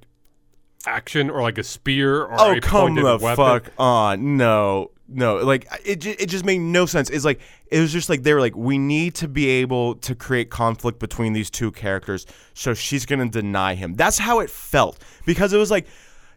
[0.85, 3.35] action or like a spear or oh a come the weapon.
[3.35, 4.37] fuck on.
[4.37, 5.37] No no.
[5.37, 7.09] Like it, ju- it just made no sense.
[7.09, 10.15] It's like it was just like they were like we need to be able to
[10.15, 13.93] create conflict between these two characters so she's gonna deny him.
[13.95, 15.87] That's how it felt because it was like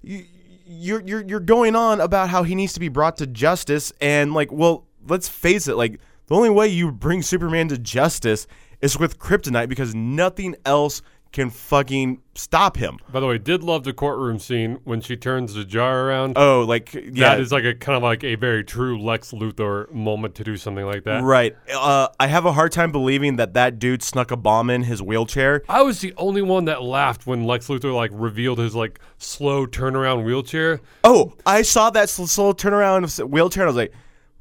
[0.02, 0.24] you,
[0.66, 4.32] you're you're you're going on about how he needs to be brought to justice and
[4.32, 8.46] like well let's face it like the only way you bring superman to justice
[8.80, 11.02] is with kryptonite because nothing else
[11.32, 15.54] can fucking stop him By the way, did love the courtroom scene when she turns
[15.54, 16.34] the jar around.
[16.36, 19.90] oh like yeah That is like a kind of like a very true Lex Luthor
[19.92, 21.22] moment to do something like that.
[21.22, 21.56] Right.
[21.74, 25.02] Uh, I have a hard time believing that that dude snuck a bomb in his
[25.02, 25.62] wheelchair.
[25.68, 29.66] I was the only one that laughed when Lex Luthor like revealed his like slow
[29.66, 30.80] turnaround wheelchair.
[31.04, 33.62] Oh, I saw that sl- slow turnaround wheelchair.
[33.64, 33.92] And I was like,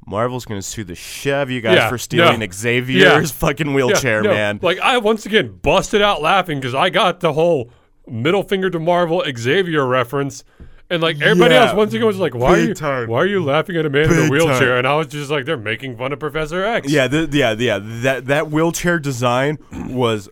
[0.06, 2.46] Marvel's gonna sue the shit out of you guys Yeah, for stealing no.
[2.52, 3.22] Xavier's Yeah.
[3.26, 4.58] fucking Yeah, wheelchair, no, man.
[4.62, 7.70] Like I once again busted out laughing because I got the whole
[8.08, 10.42] middle finger to Marvel Xavier reference.
[10.90, 12.74] And like everybody Yeah, else, once again was like, "Why are big you?
[12.74, 13.08] time.
[13.08, 14.78] Why are you laughing at a man in a Big wheelchair?" time.
[14.78, 17.78] And I was just like, "They're making fun of Professor X." yeah, th- yeah, yeah.
[17.80, 19.56] That that wheelchair design
[19.88, 20.28] was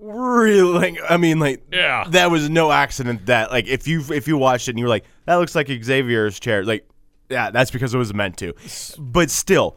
[0.00, 0.62] really.
[0.78, 2.04] Like, I mean, like, Yeah.
[2.10, 3.26] that was no accident.
[3.26, 5.68] That like, if you if you watched it and you were like, that looks like
[5.68, 6.86] Xavier's chair, like,
[7.28, 8.54] yeah, that's because it was meant to.
[8.98, 9.76] But still,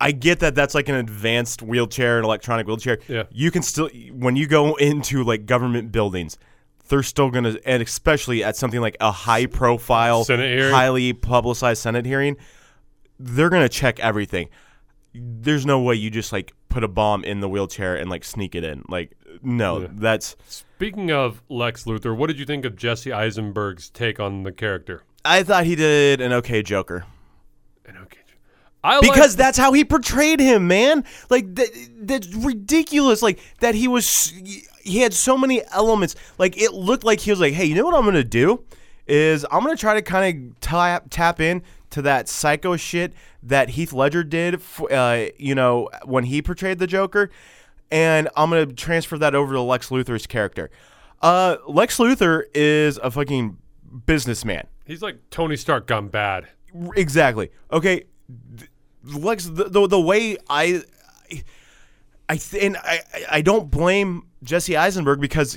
[0.00, 2.98] I get that that's like an advanced wheelchair, an electronic wheelchair.
[3.08, 3.24] Yeah.
[3.30, 6.36] You can still when you go into like government buildings,
[6.88, 12.36] they're still gonna, and especially at something like a high profile, highly publicized Senate hearing,
[13.18, 14.48] they're gonna check everything.
[15.14, 18.54] There's no way you just like put a bomb in the wheelchair and like sneak
[18.56, 18.84] it in.
[18.88, 19.88] Like, no, Yeah.
[19.92, 20.36] that's.
[20.48, 25.04] Speaking of Lex Luthor, what did you think of Jesse Eisenberg's take on the character?
[25.24, 27.04] I thought he did an okay Joker.
[27.86, 28.20] And okay,
[28.82, 31.04] I because like, that's how he portrayed him, man.
[31.30, 31.68] Like that,
[32.00, 33.22] that's ridiculous.
[33.22, 34.32] Like that he was,
[34.82, 36.14] he had so many elements.
[36.38, 38.64] Like it looked like he was like, hey, you know what I'm gonna do
[39.06, 43.70] is I'm gonna try to kind of tap tap in to that psycho shit that
[43.70, 44.60] Heath Ledger did,
[44.90, 47.30] uh, you know, when he portrayed the Joker,
[47.90, 50.70] and I'm gonna transfer that over to Lex Luthor's character.
[51.22, 53.56] Uh, Lex Luthor is a fucking
[54.06, 54.66] businessman.
[54.84, 56.46] He's like Tony Stark gone bad.
[56.96, 57.50] Exactly.
[57.72, 58.04] Okay.
[59.04, 60.82] Lex, the, the, the way I,
[62.28, 65.54] I, th- and I, I- don't blame Jesse Eisenberg because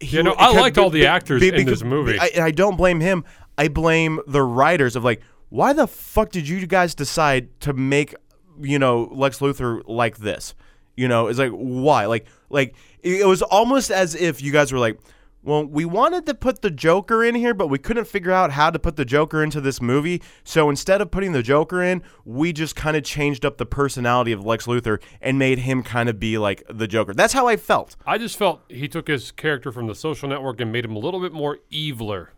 [0.00, 2.18] he, Yeah, no, I liked all the be- actors be- in this movie.
[2.18, 3.24] I, and I don't blame him.
[3.58, 8.14] I blame the writers of like, why the fuck did you guys decide to make,
[8.60, 10.54] you know, Lex Luthor like this?
[10.96, 12.06] You know, it's like why?
[12.06, 14.98] Like, like it was almost as if you guys were like,
[15.46, 18.68] well, we wanted to put the Joker in here, but we couldn't figure out how
[18.68, 20.20] to put the Joker into this movie.
[20.42, 24.32] So instead of putting the Joker in, we just kind of changed up the personality
[24.32, 27.14] of Lex Luthor and made him kind of be like the Joker.
[27.14, 27.94] That's how I felt.
[28.04, 30.98] I just felt he took his character from the social network and made him a
[30.98, 32.28] little bit more eviler.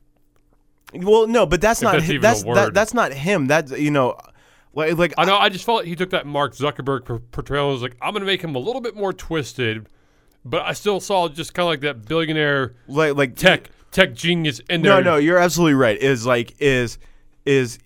[0.93, 3.47] Well, no, but that's not that's that's that, that's not him.
[3.47, 4.19] That's you know,
[4.75, 5.37] like like I know.
[5.37, 8.27] I just felt he took that Mark Zuckerberg portrayal and was like, I'm going to
[8.27, 9.89] make him a little bit more twisted,
[10.45, 14.61] but I still saw just kind of like that billionaire like like tech tech genius
[14.71, 15.03] in there.
[15.03, 15.99] No, no, you're absolutely right.
[15.99, 16.99] Is like is
[17.45, 17.79] is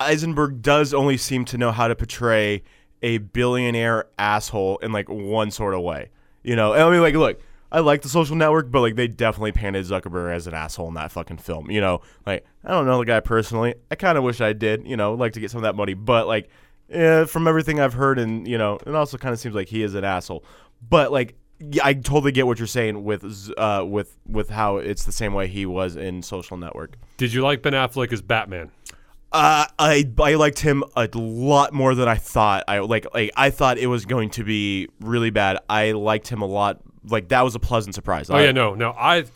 [0.00, 2.62] Eisenberg does only seem to know how to portray
[3.02, 6.10] a billionaire asshole in like one sort of way.
[6.42, 7.40] You know, I mean, like, look,
[7.72, 10.94] I like the Social Network, but like they definitely painted Zuckerberg as an asshole in
[10.94, 11.70] that fucking film.
[11.70, 13.74] You know, like I don't know the guy personally.
[13.90, 14.86] I kind of wish I did.
[14.86, 16.48] You know, like to get some of that money, but like.
[16.88, 19.82] Yeah, from everything I've heard, and you know, it also kind of seems like he
[19.82, 20.44] is an asshole.
[20.88, 21.34] But like,
[21.82, 25.48] I totally get what you're saying with uh, with with how it's the same way
[25.48, 26.96] he was in Social Network.
[27.16, 28.70] Did you like Ben Affleck as Batman?
[29.32, 32.64] Uh, I I liked him a lot more than I thought.
[32.68, 35.58] I like like I thought it was going to be really bad.
[35.68, 36.80] I liked him a lot.
[37.08, 38.28] Like that was a pleasant surprise.
[38.30, 38.92] Oh I- yeah, no, no.
[38.98, 39.30] I've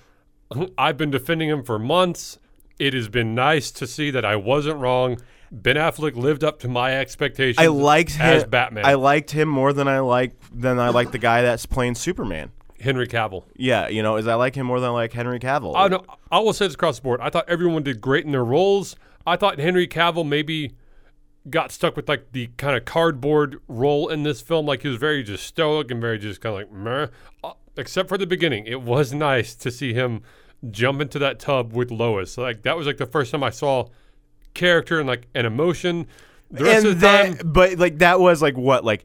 [0.77, 2.39] I've been defending him for months.
[2.79, 5.21] It has been nice to see that I wasn't wrong.
[5.51, 7.59] Ben Affleck lived up to my expectations.
[7.59, 8.87] I liked him as Batman.
[8.87, 12.53] I liked him more than I like than I like the guy that's playing Superman.
[12.81, 13.45] Henry Cavill.
[13.57, 15.75] Yeah, you know, is I like him more than I like Henry Cavill.
[15.77, 16.05] I know.
[16.31, 17.21] I will say this across the board.
[17.21, 18.97] I thought everyone did great in their roles.
[19.27, 20.75] I thought Henry Cavill maybe
[21.49, 24.67] got stuck with like the kind of cardboard role in this film.
[24.67, 27.07] Like he was very just stoic and very just kind of like meh.
[27.45, 30.23] Uh, except for the beginning, it was nice to see him
[30.71, 32.39] jump into that tub with Lois.
[32.39, 33.89] Like that was like the first time I saw
[34.55, 36.07] character and like an emotion.
[36.51, 39.05] The rest and of the then, time, but like that was like what, like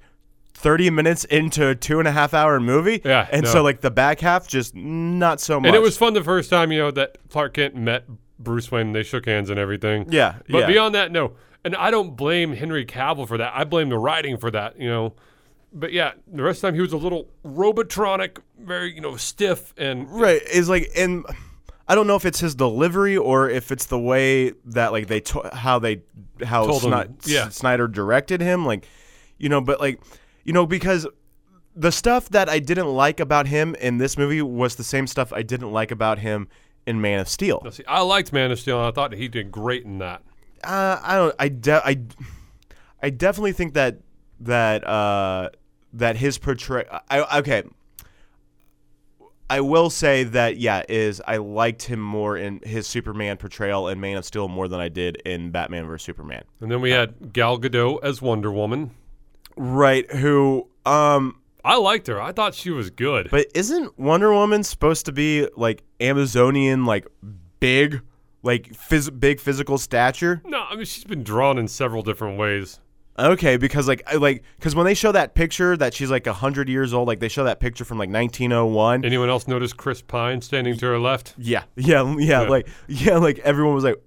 [0.53, 3.01] thirty minutes into a two and a half hour movie.
[3.05, 3.51] Yeah, and no.
[3.51, 5.67] so like the back half just not so much.
[5.67, 8.05] and it was fun the first time you know that Clark Kent met
[8.39, 8.93] Bruce Wayne.
[8.93, 10.07] They shook hands and everything.
[10.09, 10.67] Yeah, But yeah.
[10.67, 11.33] beyond that, no.
[11.63, 13.53] And I don't blame Henry Cavill for that.
[13.55, 15.13] I blame the writing for that, you know.
[15.73, 19.17] But yeah, the rest of the time he was a little robotronic, very, you know,
[19.17, 21.25] stiff and right is like and
[21.87, 25.19] I don't know if it's his delivery or if it's the way that like they
[25.21, 26.01] to- how they
[26.43, 27.49] how Told him, yeah.
[27.49, 28.87] Snyder directed him like
[29.37, 30.01] you know but like
[30.43, 31.07] you know because
[31.75, 35.33] the stuff that I didn't like about him in this movie was the same stuff
[35.33, 36.47] I didn't like about him
[36.87, 37.65] in Man of Steel.
[37.71, 40.21] see, I liked Man of Steel and I thought he did great in that.
[40.63, 41.35] Uh, I don't.
[41.37, 41.97] I de- I,
[43.03, 43.99] I definitely think that
[44.39, 45.49] that uh,
[45.93, 46.85] that his portray.
[47.09, 47.63] I okay.
[49.49, 53.99] I will say that yeah, is I liked him more in his Superman portrayal in
[53.99, 56.43] Man of Steel more than I did in Batman vs Superman.
[56.61, 58.91] And then we had Gal Gadot as Wonder Woman.
[59.55, 60.09] Right.
[60.11, 60.67] Who?
[60.85, 61.41] Um.
[61.63, 62.21] I liked her.
[62.21, 63.29] I thought she was good.
[63.31, 67.07] But isn't Wonder Woman supposed to be like Amazonian, like
[67.59, 68.01] big,
[68.43, 70.41] like phys- big physical stature?
[70.45, 72.79] no, I mean she's been drawn in several different ways.
[73.17, 76.67] Okay, because like I like because when they show that picture that she's like hundred
[76.67, 79.05] years old, like they show that picture from like 1901.
[79.05, 81.33] Anyone else notice Chris Pine standing to her left?
[81.37, 82.49] yeah, yeah, yeah, Yeah.
[82.49, 84.03] like yeah, like everyone was like,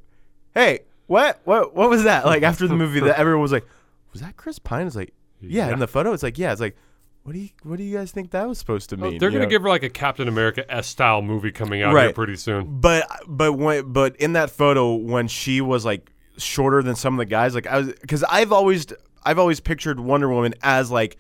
[0.55, 3.67] "Hey, what, what, what was that?" Like after the movie, that everyone was like,
[4.13, 5.69] "Was that Chris Pine?" It's like, yeah.
[5.69, 5.73] Yeah.
[5.73, 6.77] In the photo, it's like, yeah, it's like,
[7.23, 9.19] what do you, what do you guys think that was supposed to Well, mean?
[9.21, 9.49] they're gonna know?
[9.51, 12.81] give her like a Captain America S style movie coming out here pretty soon.
[12.81, 17.19] But but when but in that photo when she was like shorter than some of
[17.19, 18.87] the guys, like I was because I've always
[19.25, 21.19] I've always pictured Wonder Woman as like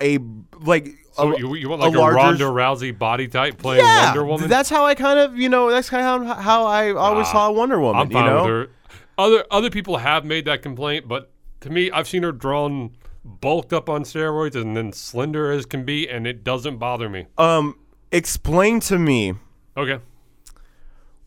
[0.00, 0.18] a
[0.60, 4.06] like So a, you, you want like a, larger- Ronda Rousey body type playing yeah,
[4.06, 4.48] Wonder Woman?
[4.48, 7.50] That's how I kind of you know that's kind of how, how I always saw
[7.50, 8.02] Wonder Woman.
[8.02, 8.42] I'm fine you know?
[8.42, 8.68] with her.
[9.16, 11.30] Other other people have made that complaint, but
[11.60, 12.90] to me, I've seen her drawn
[13.24, 17.26] bulked up on steroids and then slender as can be, and it doesn't bother me.
[17.38, 17.78] Um,
[18.12, 19.34] explain to me
[19.76, 19.98] Okay.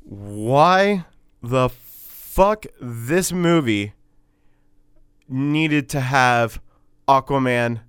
[0.04, 1.06] why
[1.42, 1.70] the
[2.38, 3.94] fuck this movie
[5.28, 6.62] needed to have
[7.08, 7.80] Aquaman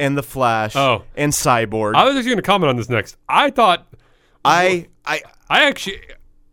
[0.00, 1.02] and the Flash Oh.
[1.14, 1.94] and Cyborg.
[1.94, 3.18] I was actually going to comment on this next.
[3.28, 3.86] I thought
[4.46, 6.00] I I I actually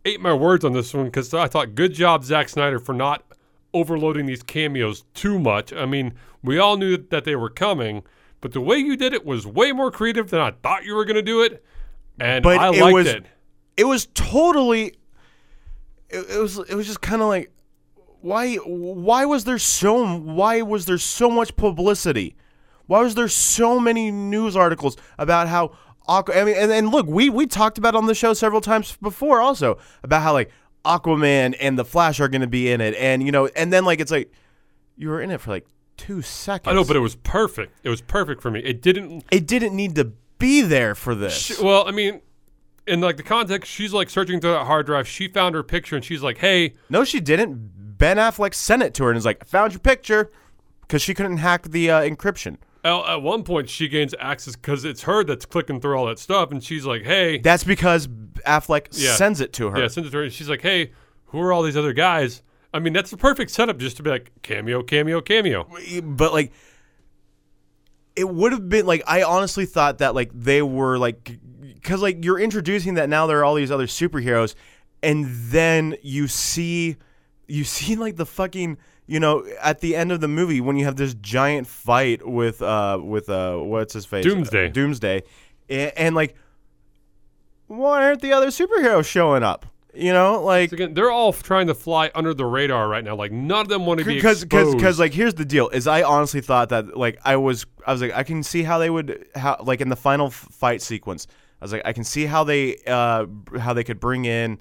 [0.04, 3.24] ate my words on this one because I thought good job Zack Snyder for not
[3.72, 5.72] overloading these cameos too much.
[5.72, 8.02] I mean, we all knew that they were coming,
[8.42, 11.06] but the way you did it was way more creative than I thought you were
[11.06, 11.64] going to do it,
[12.20, 13.24] and But I it liked was- it.
[13.78, 14.94] it was totally
[16.10, 17.50] it, it was it was just kind of like
[18.20, 22.34] why why was there so why was there so much publicity
[22.86, 25.72] why was there so many news articles about how
[26.08, 28.96] Aqu- I mean and, and look we we talked about on the show several times
[29.02, 30.50] before also about how like
[30.84, 33.84] Aquaman and the Flash are going to be in it and you know and then
[33.84, 34.32] like it's like
[34.96, 35.66] you were in it for like
[35.96, 37.72] 2 seconds I know, but it was perfect.
[37.82, 38.60] It was perfect for me.
[38.60, 39.24] It didn't.
[39.30, 42.20] it didn't need to be there for this Sh- well, I mean,
[42.86, 45.06] in like the context, she's like searching through that hard drive.
[45.08, 47.98] She found her picture, and she's like, "Hey, No, she didn't.
[47.98, 50.30] Ben Affleck sent it to her and is like, "Found your picture,"
[50.82, 52.58] because she couldn't hack the uh, encryption.
[52.84, 56.18] At at one point, she gains access because it's her that's clicking through all that
[56.18, 58.06] stuff, and she's like, "Hey, That's because
[58.46, 59.14] Affleck Yeah.
[59.16, 59.78] sends it to her.
[59.80, 60.92] yeah," sends it to her, and she's like, "Hey,
[61.26, 62.42] who are all these other guys?"
[62.74, 65.66] I mean, that's the perfect setup just to be like cameo, cameo, cameo.
[66.02, 66.52] But like,
[68.16, 72.24] it would have been like I honestly thought that like they were like because like
[72.24, 74.54] you're introducing that now there are all these other superheroes,
[75.02, 76.96] and then you see
[77.46, 80.84] you see like the fucking you know at the end of the movie when you
[80.86, 84.68] have this giant fight with uh with uh what's his face Doomsday.
[84.70, 85.22] Doomsday,
[85.68, 86.34] and, and like
[87.66, 89.66] why aren't the other superheroes showing up?
[89.96, 93.16] You know, like Again, they're all trying to fly under the radar right now.
[93.16, 96.02] Like none of them want to be because because like here's the deal is I
[96.02, 99.26] honestly thought that like I was I was like I can see how they would
[99.34, 101.26] how like in the final fight sequence
[101.60, 103.26] I was like I can see how they uh
[103.58, 104.58] how they could bring in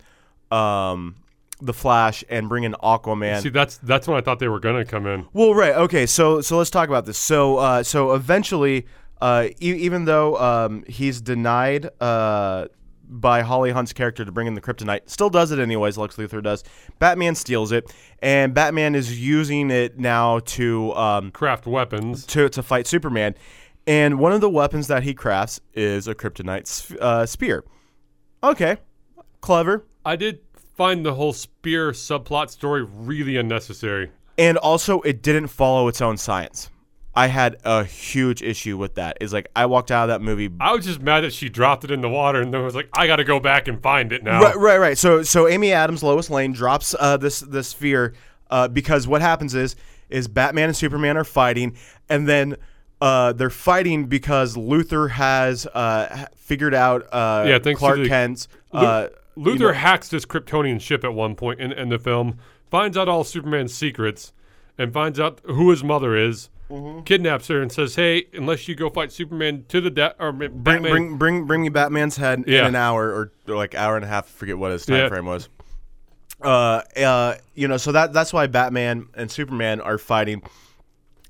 [0.52, 1.16] um
[1.62, 3.42] the Flash and bring in Aquaman.
[3.42, 5.26] See, that's that's when I thought they were gonna come in.
[5.34, 5.74] Well, right.
[5.74, 6.06] Okay.
[6.06, 7.18] So so let's talk about this.
[7.18, 8.86] So uh, so eventually,
[9.22, 12.68] uh, e- even though um, he's denied uh,
[13.10, 15.98] by Holly Hunter's character to bring in the kryptonite, still does it anyways.
[15.98, 16.64] Lex Luthor does.
[17.00, 22.26] Batman steals it, and Batman is using it now to um, Craft weapons.
[22.28, 23.36] to to fight Superman.
[23.88, 27.64] And one of the weapons that he crafts is a kryptonite uh, spear.
[28.44, 28.78] Okay,
[29.42, 29.86] clever.
[30.04, 30.40] I did
[30.76, 34.12] find the whole spear subplot story really unnecessary.
[34.38, 36.70] and also it didn't follow its own science.
[37.16, 39.18] I had a huge issue with that.
[39.22, 40.50] Is like I walked out of that movie.
[40.60, 42.90] I was just mad that she dropped it in the water and then was like,
[42.94, 44.42] I got to go back and find it now.
[44.42, 44.98] Right, right, right.
[44.98, 48.14] So, so Amy Adams, Lois Lane drops uh, this this sphere
[48.50, 49.76] uh, because what happens is
[50.10, 51.76] is Batman and Superman are fighting,
[52.10, 52.58] and then
[53.02, 58.08] uh, they're fighting because Luthor has uh, figured out uh, Yeah, thanks to Clark the-
[58.10, 58.48] Kent's.
[58.72, 62.38] Uh, Luthor you know- hacks this Kryptonian ship at one point in, in the film,
[62.70, 64.32] finds out all Superman's secrets,
[64.78, 67.02] and finds out who his mother is, Mm-hmm.
[67.04, 70.82] kidnaps her, and says, "Hey, unless you go fight Superman to the death, or bring,
[70.82, 72.62] bring, bring, bring me Batman's head Yeah.
[72.62, 74.28] in an hour or, or like hour and a half.
[74.28, 75.10] Forget what his time Yeah.
[75.10, 75.48] frame was.
[76.42, 80.42] Uh, uh, you know, so that that's why Batman and Superman are fighting,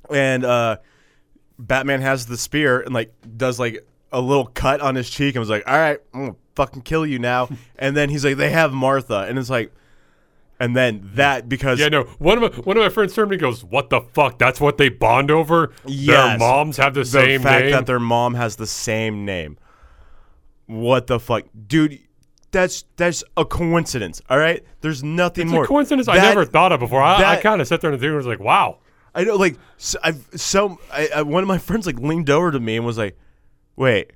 [0.09, 0.77] and uh,
[1.59, 5.39] Batman has the spear and like does like a little cut on his cheek and
[5.41, 8.49] was like, "All right, I'm gonna fucking kill you now." and then he's like, "They
[8.51, 9.73] have Martha," and it's like,
[10.59, 12.03] and then that because Yeah, no.
[12.19, 14.39] One of my, one of my friends turned to me goes, "What the fuck?
[14.39, 15.73] That's what they bond over?
[15.85, 19.57] Their moms have the, the same fact name." that their mom has the same name.
[20.67, 21.99] What the fuck, dude?
[22.51, 24.21] That's that's a coincidence.
[24.29, 25.65] All right, there's nothing it's more.
[25.65, 27.01] a coincidence I never thought of before.
[27.01, 28.79] I, I kind of sat there and was like, "Wow."
[29.17, 32.51] I know, like, so, I've, so I, I, one of my friends like leaned over
[32.51, 33.17] to me and was like,
[33.75, 34.11] "Wait,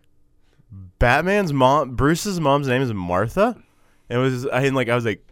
[1.00, 3.62] Batman's mom, Bruce's mom's name is Martha,"
[4.10, 5.26] and it was I like I was like,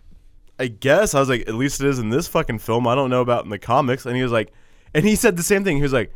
[0.59, 2.87] I guess I was like, at least it is in this fucking film.
[2.87, 4.51] I don't know about in the comics, and he was like,
[4.93, 5.77] and he said the same thing.
[5.77, 6.11] He was like.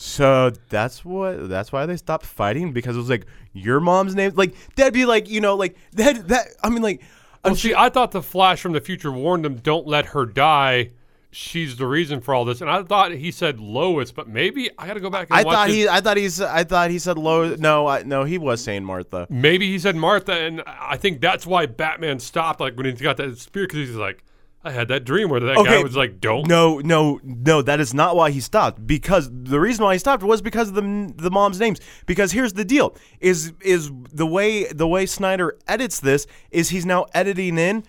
[0.00, 4.30] So that's what that's why they stopped fighting because it was like your mom's name
[4.36, 7.02] like that'd be like you know like that that I mean like
[7.44, 10.90] Well, see, I thought the Flash from the future warned them, "Don't let her die."
[11.40, 14.88] She's the reason for all this, and I thought he said Lois, but maybe I
[14.88, 15.72] got to go back and I thought it.
[15.72, 18.82] he I thought he's I thought he said low no I, no he was saying
[18.82, 22.58] Martha Maybe he said Martha, and I think that's why Batman stopped.
[22.58, 24.24] Like when he got that spear, because he's like,
[24.64, 27.62] I had that dream where that guy was like, "Don't." No, no, no.
[27.62, 28.84] That is not why he stopped.
[28.84, 31.78] Because the reason why he stopped was because of the the mom's names.
[32.06, 36.84] Because here's the deal: is is the way the way Snyder edits this is he's
[36.84, 37.84] now editing in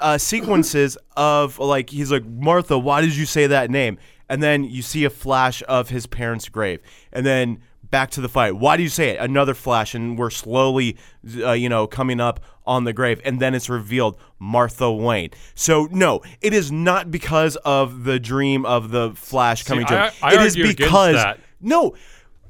[0.00, 3.98] uh, sequences of like he's like Martha, why did you say that name?
[4.28, 6.80] And then you see a flash of his parents' grave,
[7.12, 8.56] and then back to the fight.
[8.56, 9.20] Why do you say it?
[9.20, 10.96] Another flash, and we're slowly,
[11.38, 15.30] uh, you know, coming up on the grave, and then it's revealed Martha Wayne.
[15.54, 20.06] So no, it is not because of the dream of the Flash coming to I-
[20.08, 20.14] him.
[20.22, 21.40] I it is because that.
[21.60, 21.94] no,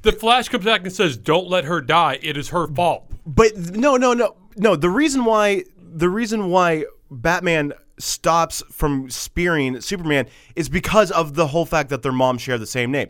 [0.03, 2.19] The Flash comes back and says, "Don't let her die.
[2.23, 4.75] It is her fault." but no, no, no, no.
[4.77, 6.85] The reason why the reason why
[7.21, 12.57] Batman stops from spearing Superman is because of the whole fact that their moms share
[12.57, 13.09] the same name.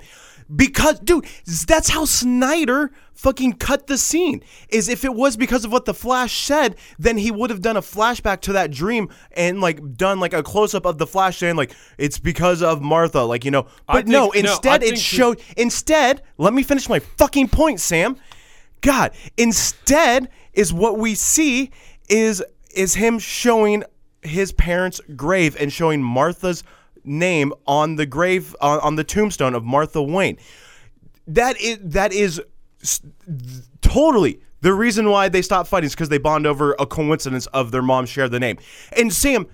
[0.53, 1.25] Because, dude,
[1.67, 4.43] that's how Snyder fucking cut the scene.
[4.69, 7.77] Is if it was because of what the Flash said, then he would have done
[7.77, 11.39] a flashback to that dream and like done like a close up of the Flash
[11.39, 13.65] saying like it's because of Martha, like you know.
[13.87, 15.41] But no, think- no, instead I it showed.
[15.57, 18.15] Instead, let me finish my fucking point, Sam.
[18.81, 21.71] God, instead is what we see
[22.07, 22.43] is
[22.75, 23.83] is him showing
[24.25, 26.63] his parents' grave and showing Martha's
[27.03, 30.37] name on the grave on, on the tombstone of Martha Wayne.
[31.27, 32.41] That is that is
[33.81, 37.71] totally the reason why they stopped fighting is because they bond over a coincidence of
[37.71, 38.57] their mom share the name.
[38.97, 39.47] And Sam,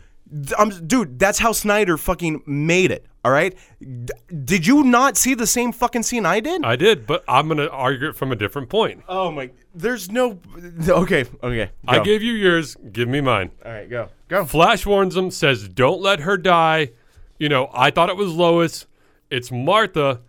[0.57, 3.05] um, dude, that's how Snyder fucking made it.
[3.23, 3.55] All right.
[3.79, 4.13] D-
[4.45, 6.63] did you not see the same fucking scene I did?
[6.63, 9.03] I did, but I'm gonna argue it from a different point.
[9.07, 9.51] Oh my!
[9.75, 10.39] There's no.
[10.87, 11.69] Okay, okay.
[11.87, 12.03] I go.
[12.03, 12.75] gave you yours.
[12.91, 13.51] Give me mine.
[13.63, 14.45] All right, go, go.
[14.45, 16.91] Flash warns him, says, "Don't let her die."
[17.37, 18.87] You know, I thought it was Lois.
[19.29, 20.21] It's Martha.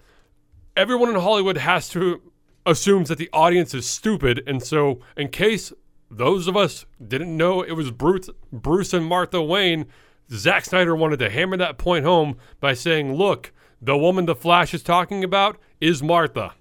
[0.76, 2.20] Everyone in Hollywood has to
[2.64, 5.72] assumes that the audience is stupid, and so in case
[6.11, 9.86] those of us didn't know it was Bruce, Bruce and Martha Wayne,
[10.33, 14.72] Zack Snyder wanted to hammer that point home by saying, "Look, the woman the Flash
[14.74, 16.55] is talking about is Martha."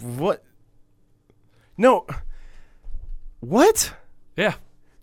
[0.00, 0.44] What?
[1.76, 2.06] No.
[3.40, 3.94] What?
[4.36, 4.54] Yeah,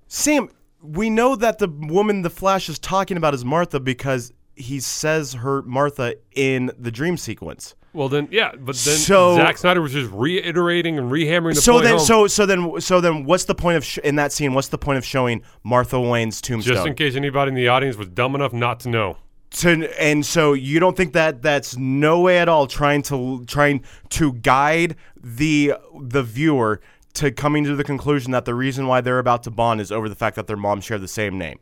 [0.08, 0.50] Sam,
[0.82, 5.34] we know that the woman the Flash is talking about is Martha because he says
[5.34, 7.76] her Martha in the dream sequence.
[7.94, 11.74] Well, then, yeah, but then So- Zack Snyder was just reiterating and rehammering the So
[11.74, 14.32] point then, home, so so then, so then, what's the point of sh- in that
[14.32, 14.54] scene?
[14.54, 16.74] What's the point of showing Martha Wayne's tombstone?
[16.76, 19.18] just in case anybody in the audience was dumb enough not to know.
[19.52, 23.84] to and so you don't think that that's no way at all trying to trying
[24.10, 26.80] to guide the the viewer
[27.16, 30.08] to coming to the conclusion that the reason why they're about to bond is over
[30.08, 31.60] the fact that their moms share the same name.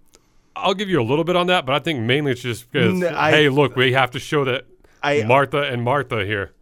[0.56, 3.02] I'll give you a little bit on that, but I think mainly it's just because,
[3.02, 4.66] hey, look, we have to show that
[5.04, 6.54] I- Martha and Martha here.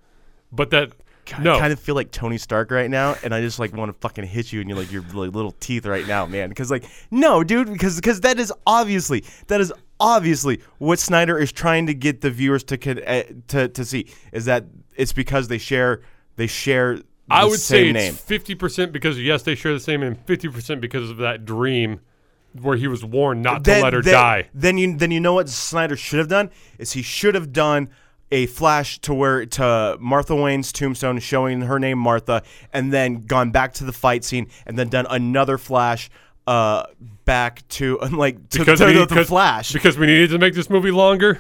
[0.52, 0.94] But that,
[1.40, 3.90] no, I kind of feel like Tony Stark right now, and I just like want
[3.90, 6.50] to fucking hit you in your like your like, little teeth right now, man.
[6.50, 11.52] Because like, no, dude, because because that is obviously that is obviously what Snyder is
[11.52, 14.66] trying to get the viewers to uh, to to see is that
[14.96, 16.02] it's because they share
[16.36, 16.98] they share.
[16.98, 20.48] The I would say it's fifty percent because yes, they share the same, and fifty
[20.48, 22.00] percent because of that dream
[22.62, 24.50] where he was warned not to let her then, die.
[24.54, 27.90] Then you then you know what Snyder should have done is he should have done
[28.32, 33.52] a flash to where to Martha Wayne's tombstone showing her name Martha, and then gone
[33.52, 36.10] back to the fight scene, and then done another flash
[36.46, 36.86] uh
[37.26, 39.72] back to like to, Because to we, the, the flash.
[39.74, 41.40] because we needed to make this movie longer.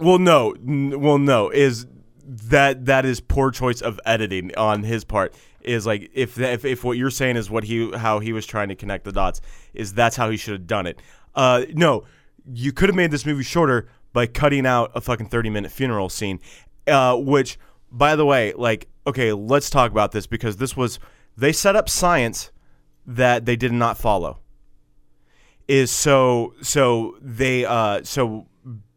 [0.00, 1.86] Well, no, n- well, no, is
[2.24, 5.34] that that is poor choice of editing on his part.
[5.60, 8.68] Is like if if if what you're saying is what he how he was trying
[8.70, 9.40] to connect the dots
[9.74, 10.98] is that's how he should have done it.
[11.36, 12.04] Uh, no,
[12.52, 16.08] you could have made this movie shorter by cutting out a fucking 30 minute funeral
[16.08, 16.40] scene,
[16.86, 17.58] uh, which
[17.90, 20.98] by the way, like okay, let's talk about this because this was
[21.36, 22.50] they set up science
[23.06, 24.38] that they did not follow.
[25.68, 28.46] Is so so they uh so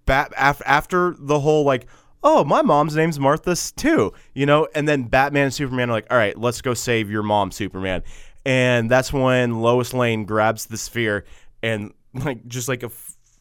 [0.05, 1.87] bat af- after the whole like
[2.23, 6.07] oh my mom's name's Martha too you know and then Batman and Superman are like
[6.09, 8.03] all right let's go save your mom Superman.
[8.47, 11.25] And that's when Lois Lane grabs the sphere
[11.63, 12.91] and like just like a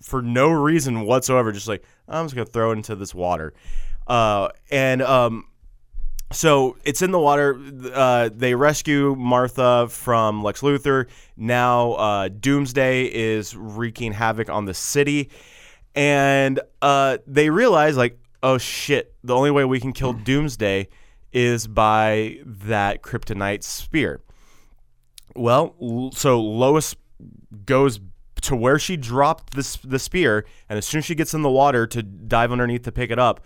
[0.05, 3.55] for no reason whatsoever just like I'm just gonna throw it into this water
[4.07, 5.47] uh and um
[6.33, 7.59] so it's in the water.
[7.93, 11.07] Uh, they rescue Martha from Lex Luthor.
[11.37, 15.31] Now uh, Doomsday is wreaking havoc on the city,
[15.95, 20.89] and uh, they realize like, oh shit, the only way we can kill Doomsday
[21.33, 24.21] is by that kryptonite spear.
[25.37, 26.95] Well, so Lois
[27.65, 28.01] goes
[28.45, 31.51] to where she dropped this the spear, and as soon as she gets in the
[31.51, 33.45] water to dive underneath to pick it up,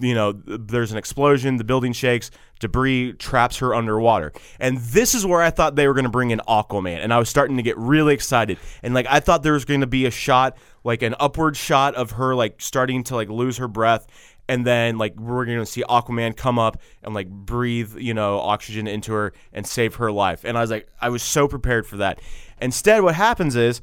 [0.00, 4.32] you know, there's an explosion, the building shakes, debris traps her underwater.
[4.58, 7.18] And this is where I thought they were going to bring in Aquaman, and I
[7.18, 8.58] was starting to get really excited.
[8.82, 11.94] And like I thought there was going to be a shot, like an upward shot
[11.96, 14.06] of her like starting to like lose her breath.
[14.46, 18.38] And then, like, we're going to see Aquaman come up and, like, breathe, you know,
[18.40, 20.44] oxygen into her and save her life.
[20.44, 22.20] And I was like, I was so prepared for that.
[22.60, 23.80] Instead, what happens is,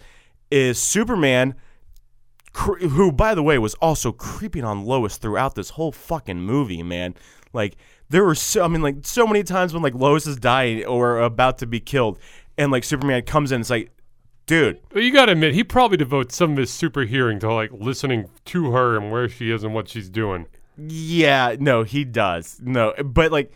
[0.51, 1.55] is Superman
[2.53, 6.83] cr- who by the way was also creeping on Lois throughout this whole fucking movie,
[6.83, 7.15] man.
[7.53, 7.77] Like
[8.09, 11.19] there were so I mean like so many times when like Lois is dying or
[11.19, 12.19] about to be killed
[12.57, 13.91] and like Superman comes in it's like
[14.47, 17.53] dude, But you got to admit, he probably devotes some of his super hearing to
[17.53, 20.45] like listening to her and where she is and what she's doing.
[20.77, 22.59] yeah, no, he does.
[22.61, 23.53] No, but like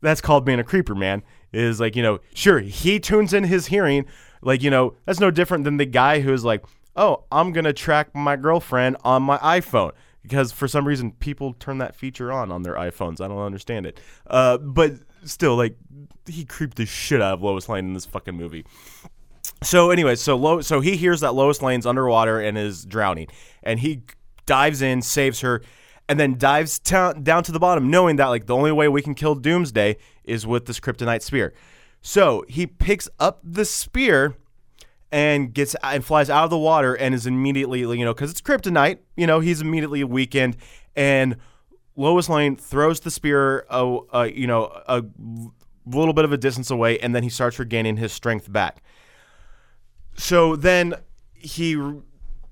[0.00, 1.22] that's called being a creeper, man.
[1.52, 4.06] Is like, you know, sure, he tunes in his hearing,
[4.44, 6.64] like, you know, that's no different than the guy who's like,
[6.96, 9.92] "Oh, I'm going to track my girlfriend on my iPhone."
[10.22, 13.20] Because for some reason people turn that feature on on their iPhones.
[13.20, 14.00] I don't understand it.
[14.26, 14.92] Uh, but
[15.24, 15.76] still like
[16.26, 18.64] he creeped the shit out of Lois Lane in this fucking movie.
[19.62, 23.28] So anyway, so Lo- so he hears that Lois Lane's underwater and is drowning,
[23.62, 24.02] and he
[24.46, 25.62] dives in, saves her,
[26.08, 29.02] and then dives ta- down to the bottom, knowing that like the only way we
[29.02, 31.54] can kill Doomsday is with this kryptonite spear.
[32.06, 34.36] So he picks up the spear
[35.10, 38.42] and gets and flies out of the water and is immediately you know because it's
[38.42, 40.58] kryptonite, you know he's immediately weakened,
[40.94, 41.36] and
[41.96, 45.02] Lois Lane throws the spear, uh, uh, you know, a
[45.86, 48.82] little bit of a distance away, and then he starts regaining his strength back.
[50.14, 50.94] So then
[51.32, 51.80] he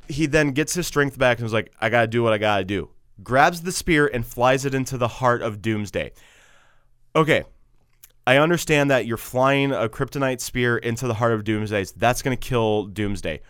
[0.08, 2.64] he then gets his strength back and is like, I gotta do what I gotta
[2.64, 2.88] do.
[3.22, 6.12] Grabs the spear and flies it into the heart of Doomsday.
[7.14, 7.44] Okay,
[8.26, 11.86] I understand that you're flying a kryptonite spear into the heart of Doomsday.
[11.96, 13.40] That's gonna kill Doomsday.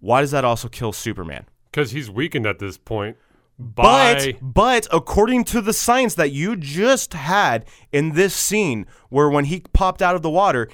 [0.00, 1.46] Why does that also kill Superman?
[1.70, 3.16] Because he's weakened at this point.
[3.58, 9.28] By But but according to the science that you just had in this scene, where
[9.28, 10.68] when he popped out of the water,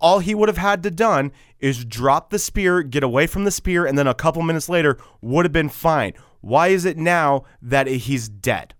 [0.00, 3.50] all he would have had to done is drop the spear, get away from the
[3.50, 6.12] spear, and then a couple minutes later would have been fine.
[6.40, 8.74] Why is it now that he's dead?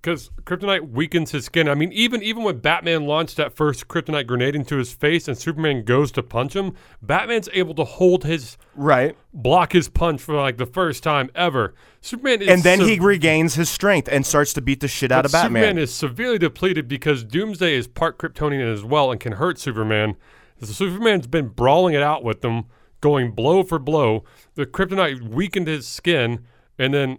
[0.00, 1.68] Because kryptonite weakens his skin.
[1.68, 5.36] I mean, even even when Batman launched that first kryptonite grenade into his face and
[5.36, 9.14] Superman goes to punch him, Batman's able to hold his Right.
[9.34, 11.74] block his punch for like the first time ever.
[12.00, 15.12] Superman is And then sev- he regains his strength and starts to beat the shit
[15.12, 15.62] out of Batman.
[15.62, 20.16] Superman is severely depleted because Doomsday is part Kryptonian as well and can hurt Superman.
[20.62, 22.64] So Superman's been brawling it out with them,
[23.00, 24.24] going blow for blow.
[24.54, 26.44] The kryptonite weakened his skin,
[26.78, 27.18] and then,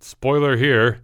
[0.00, 1.00] spoiler here,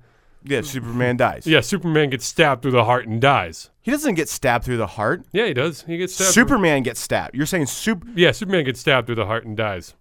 [0.46, 1.46] yeah, Superman dies.
[1.46, 3.70] yeah, Superman gets stabbed through the heart and dies.
[3.82, 5.24] He doesn't get stabbed through the heart.
[5.32, 5.82] Yeah, he does.
[5.82, 6.32] He gets stabbed.
[6.32, 7.34] Superman gets stabbed.
[7.36, 8.06] You're saying super.
[8.14, 9.94] yeah, Superman gets stabbed through the heart and dies.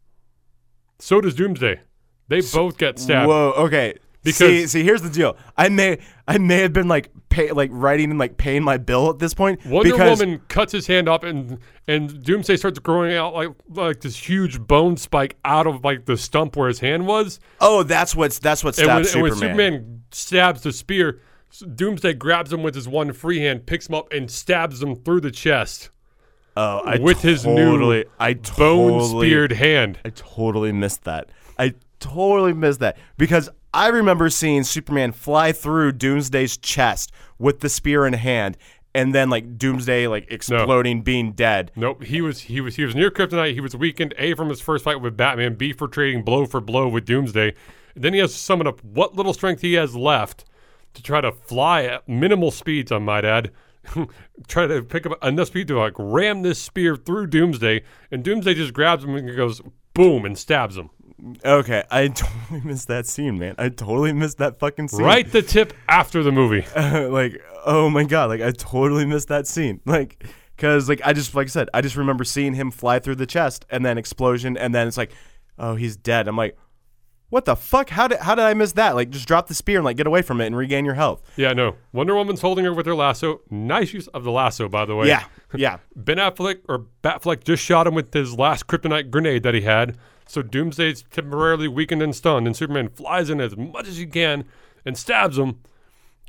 [0.99, 1.81] So does Doomsday.
[2.27, 3.27] They both get stabbed.
[3.27, 3.53] Whoa.
[3.57, 3.95] Okay.
[4.23, 5.37] Because- see, see, here's the deal.
[5.55, 9.11] I may, I may have been like, pay, like writing and like paying my bill
[9.11, 9.63] at this point.
[9.67, 13.99] Wonder because, Woman cuts his hand off, and and Doomsday starts growing out like like
[14.01, 17.39] this huge bone spike out of like the stump where his hand was.
[17.61, 20.03] Oh, that's what's that's what And when, stabs and when Superman.
[20.11, 21.19] Stabs the spear,
[21.75, 25.21] Doomsday grabs him with his one free hand, picks him up, and stabs him through
[25.21, 25.89] the chest
[26.57, 29.99] oh, I with his new totally, I bone totally, speared hand.
[30.05, 31.29] I totally missed that.
[31.57, 37.69] I totally missed that because I remember seeing Superman fly through Doomsday's chest with the
[37.69, 38.57] spear in hand,
[38.93, 41.71] and then like Doomsday like exploding, being dead.
[41.75, 43.53] Nope, he was he was he was near kryptonite.
[43.53, 44.13] He was weakened.
[44.17, 45.55] A from his first fight with Batman.
[45.55, 47.53] B for trading blow for blow with Doomsday.
[47.95, 50.45] Then he has to summon up what little strength he has left
[50.93, 52.91] to try to fly at minimal speeds.
[52.91, 53.51] I might add.
[54.47, 58.55] try to pick up enough speed to like ram this spear through Doomsday, and Doomsday
[58.55, 59.61] just grabs him and goes
[59.93, 60.89] boom and stabs him
[61.43, 63.55] Okay, I totally missed that scene, man.
[63.57, 65.05] I totally missed that fucking scene.
[65.05, 66.65] right the tip after the movie.
[66.75, 69.79] like, oh my god, like I totally missed that scene.
[69.85, 70.25] Like,
[70.57, 73.25] cause like I just like I said, I just remember seeing him fly through the
[73.25, 75.11] chest and then explosion, and then it's like,
[75.57, 76.27] oh, he's dead.
[76.27, 76.57] I'm like,
[77.29, 77.89] what the fuck?
[77.89, 78.95] How did how did I miss that?
[78.95, 81.21] Like, just drop the spear and like get away from it and regain your health.
[81.35, 81.75] Yeah, no.
[81.91, 83.41] Wonder Woman's holding her with her lasso.
[83.49, 85.07] Nice use of the lasso, by the way.
[85.07, 85.77] Yeah, yeah.
[85.95, 89.97] Ben Affleck or Batfleck just shot him with his last kryptonite grenade that he had.
[90.27, 94.45] So Doomsday's temporarily weakened and stunned, and Superman flies in as much as he can
[94.85, 95.59] and stabs him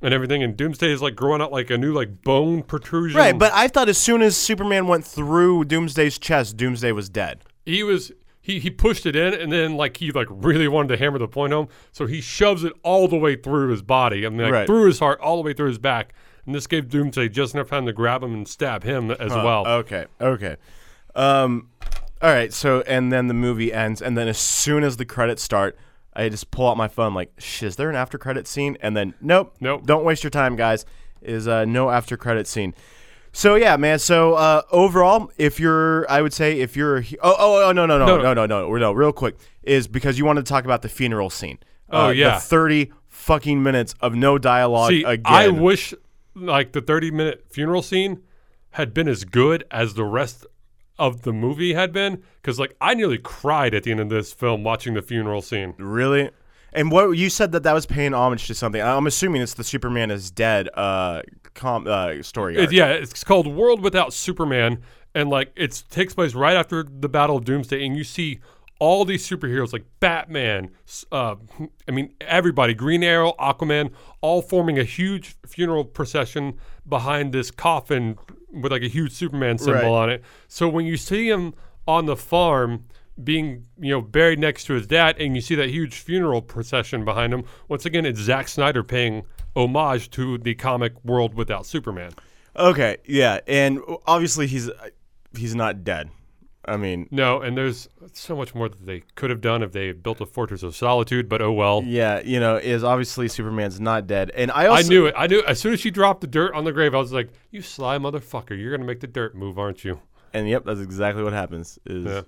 [0.03, 0.42] and everything.
[0.42, 3.18] And Doomsday is like growing out like a new like bone protrusion.
[3.18, 7.40] Right, but I thought as soon as Superman went through Doomsday's chest, Doomsday was dead.
[7.64, 8.12] he was
[8.47, 11.28] he he pushed it in, and then like he like really wanted to hammer the
[11.28, 14.24] point home, so he shoves it all the way through his body.
[14.24, 14.66] I mean, like Right.
[14.66, 16.14] through his heart, all the way through his back.
[16.47, 19.66] And this gave Doomsday just enough time to grab him and stab him as well.
[19.66, 20.57] Okay, okay.
[21.16, 21.70] Um,
[22.22, 22.53] all right.
[22.53, 25.76] So and then the movie ends, and then as soon as the credits start,
[26.14, 27.14] I just pull out my phone.
[27.14, 28.78] like, Shh, is there an after credit scene?
[28.80, 29.86] And then nope, Nope.
[29.86, 30.84] Don't waste your time, guys.
[31.20, 32.74] Is uh, no after credit scene.
[33.37, 33.99] So yeah, man.
[33.99, 37.99] So uh, overall, if you're, I would say, if you're, oh, oh, oh, no, no,
[37.99, 38.47] no, No, no, no.
[38.47, 41.59] no, no, no, real quick, is because you wanted to talk about the funeral scene.
[41.91, 42.37] Oh, Uh, yeah.
[42.37, 45.20] the thirty fucking minutes of no dialogue See, again.
[45.26, 45.93] I wish
[46.34, 48.22] like the 30 minute funeral scene
[48.70, 50.47] had been as good as the rest
[50.99, 54.32] of the movie had been because like I nearly cried at the end of this
[54.32, 55.74] film watching the funeral scene.
[55.76, 56.30] Really?
[56.72, 58.82] And what you said that that was paying homage to something.
[58.82, 61.22] I'm assuming it's the Superman is dead uh,
[61.54, 62.56] com- uh story.
[62.56, 64.82] It- yeah, it's called World Without Superman,
[65.14, 68.40] and like it takes place right after the Battle of Doomsday, and you see
[68.78, 70.70] all these superheroes like Batman,
[71.10, 71.36] uh,
[71.88, 73.90] I mean everybody, Green Arrow, Aquaman,
[74.20, 78.18] all forming a huge funeral procession behind this coffin
[78.52, 80.02] with like a huge Superman symbol Right.
[80.02, 80.22] on it.
[80.48, 81.54] So when you see him
[81.88, 82.84] on the farm
[83.22, 87.04] being you know buried next to his dad, and you see that huge funeral procession
[87.04, 92.12] behind him, once again it's Zack Snyder paying homage to the comic World Without Superman.
[92.54, 92.98] Okay.
[93.06, 93.40] Yeah.
[93.46, 94.70] And obviously he's
[95.36, 96.10] he's not dead.
[96.68, 99.92] I mean, No, and there's so much more that they could have done if they
[99.92, 101.84] built a Fortress of Solitude, but oh well.
[101.84, 102.20] yeah.
[102.20, 104.32] You know, is obviously Superman's not dead.
[104.34, 105.14] And I also I knew it.
[105.16, 107.30] I knew as soon as she dropped the dirt on the grave, I was like,
[107.50, 108.58] "You sly motherfucker!
[108.58, 110.00] You're gonna make the dirt move, aren't you?"
[110.32, 111.78] And yep, that's exactly what happens.
[111.86, 112.22] Is Yeah.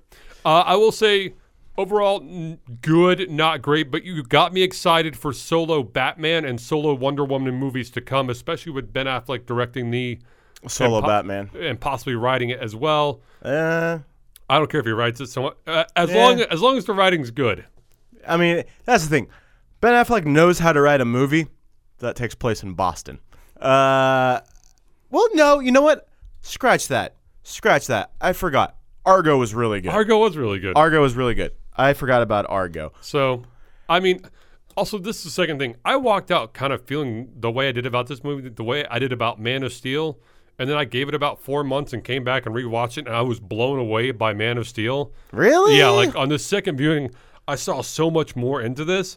[0.44, 1.34] Uh, I will say,
[1.76, 6.94] overall, n- good, not great, but you got me excited for solo Batman and solo
[6.94, 10.18] Wonder Woman movies to come, especially with Ben Affleck directing the
[10.66, 11.50] solo and po- Batman.
[11.58, 13.20] and possibly writing it as well.
[13.42, 13.98] Uh,
[14.50, 16.24] I don't care if he writes it so uh, as Yeah.
[16.24, 17.64] long as long as the writing's good.
[18.26, 19.28] I mean, that's the thing.
[19.80, 21.46] Ben Affleck knows how to write a movie
[21.98, 23.18] that takes place in Boston.
[23.60, 24.40] Uh,
[25.10, 26.08] well, no, you know what?
[26.40, 27.14] Scratch that.
[27.48, 28.12] Scratch that.
[28.20, 28.76] I forgot.
[29.06, 29.90] Argo was really good.
[29.90, 30.76] Argo was really good.
[30.76, 31.52] Argo was really good.
[31.74, 32.92] I forgot about Argo.
[33.00, 33.42] So,
[33.88, 34.20] I mean,
[34.76, 35.76] also this is the second thing.
[35.82, 38.84] I walked out kind of feeling the way I did about this movie, the way
[38.90, 40.18] I did about Man of Steel,
[40.58, 43.16] and then I gave it about four months and came back and rewatched it, and
[43.16, 45.14] I was blown away by Man of Steel.
[45.32, 45.78] Really?
[45.78, 47.12] Yeah, like on the second viewing,
[47.46, 49.16] I saw so much more into this.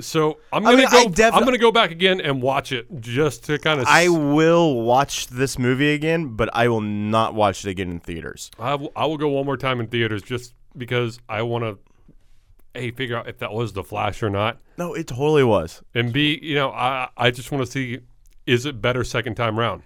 [0.00, 1.08] So I'm gonna mean, I go.
[1.10, 3.86] def- I'm gonna go back again and watch it just to kind of.
[3.88, 8.50] I will watch this movie again, but I will not watch it again in theaters.
[8.58, 11.78] I will, I will go one more time in theaters just because I want to.
[12.74, 15.82] A figure out if that was the Flash or not, No, it totally was.
[15.94, 18.00] and B, you know, I I just want to see
[18.46, 19.82] is it better second time round.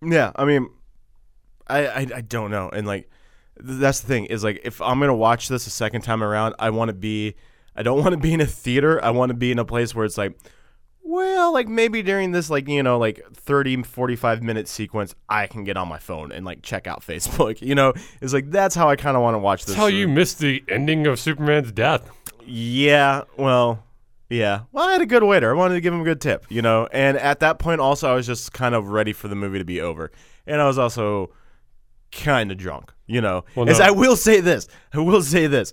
[0.00, 0.70] Yeah, I mean,
[1.66, 3.10] I, I I don't know, and like
[3.58, 6.54] th- that's the thing is like if I'm gonna watch this a second time around,
[6.60, 7.34] I want to be,
[7.78, 9.02] I don't want to be in a theater.
[9.04, 10.36] I want to be in a place where it's like,
[11.00, 15.62] well, like maybe during this like you know like 30 45 minute sequence, I can
[15.62, 17.62] get on my phone and like check out Facebook.
[17.62, 19.76] You know, it's like that's how I kind of want to watch this.
[19.76, 22.10] That's how you missed the ending of Superman's death.
[22.44, 23.84] Yeah, well,
[24.28, 24.62] yeah.
[24.72, 25.50] Well, I had a good waiter.
[25.50, 26.88] I wanted to give him a good tip, you know.
[26.90, 29.64] And at that point, also, I was just kind of ready for the movie to
[29.64, 30.10] be over,
[30.48, 31.30] and I was also
[32.10, 33.44] kind of drunk, you know.
[33.54, 33.80] Well, As.
[33.80, 35.72] I will say this, I will say this,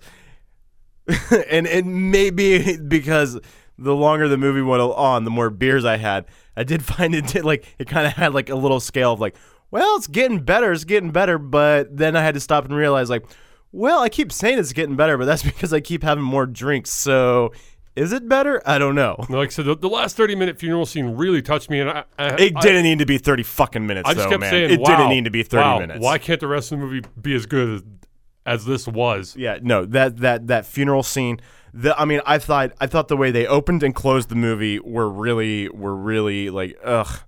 [1.49, 3.39] and it may be because
[3.77, 6.25] the longer the movie went on, the more beers I had.
[6.57, 9.19] I did find it did like it kind of had like a little scale of
[9.19, 9.35] like,
[9.71, 13.09] well, it's getting better, it's getting better, but then I had to stop and realize
[13.09, 13.25] like,
[13.71, 16.91] well, I keep saying it's getting better, but that's because I keep having more drinks.
[16.91, 17.51] So,
[17.95, 18.61] is it better?
[18.65, 19.15] I don't know.
[19.29, 22.03] Like I said, the, the last 30 minute funeral scene really touched me, and I,
[22.17, 24.09] I It I- didn't need to be thirty fucking minutes.
[24.09, 24.49] I just though, kept man.
[24.49, 25.99] saying, it wow, didn't need to be thirty wow, minutes.
[26.03, 27.99] Why can't the rest of the movie be as good
[28.45, 29.35] as, this was?
[29.35, 31.39] Yeah, no, that that that funeral scene.
[31.73, 34.79] The, I mean, I thought I thought the way they opened and closed the movie
[34.79, 37.19] were really were really like, ugh,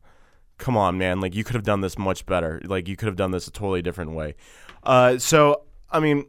[0.57, 1.20] come on, man.
[1.20, 2.61] Like you could have done this much better.
[2.65, 4.36] Like you could have done this a totally different way.
[4.84, 6.26] Uh, so I mean,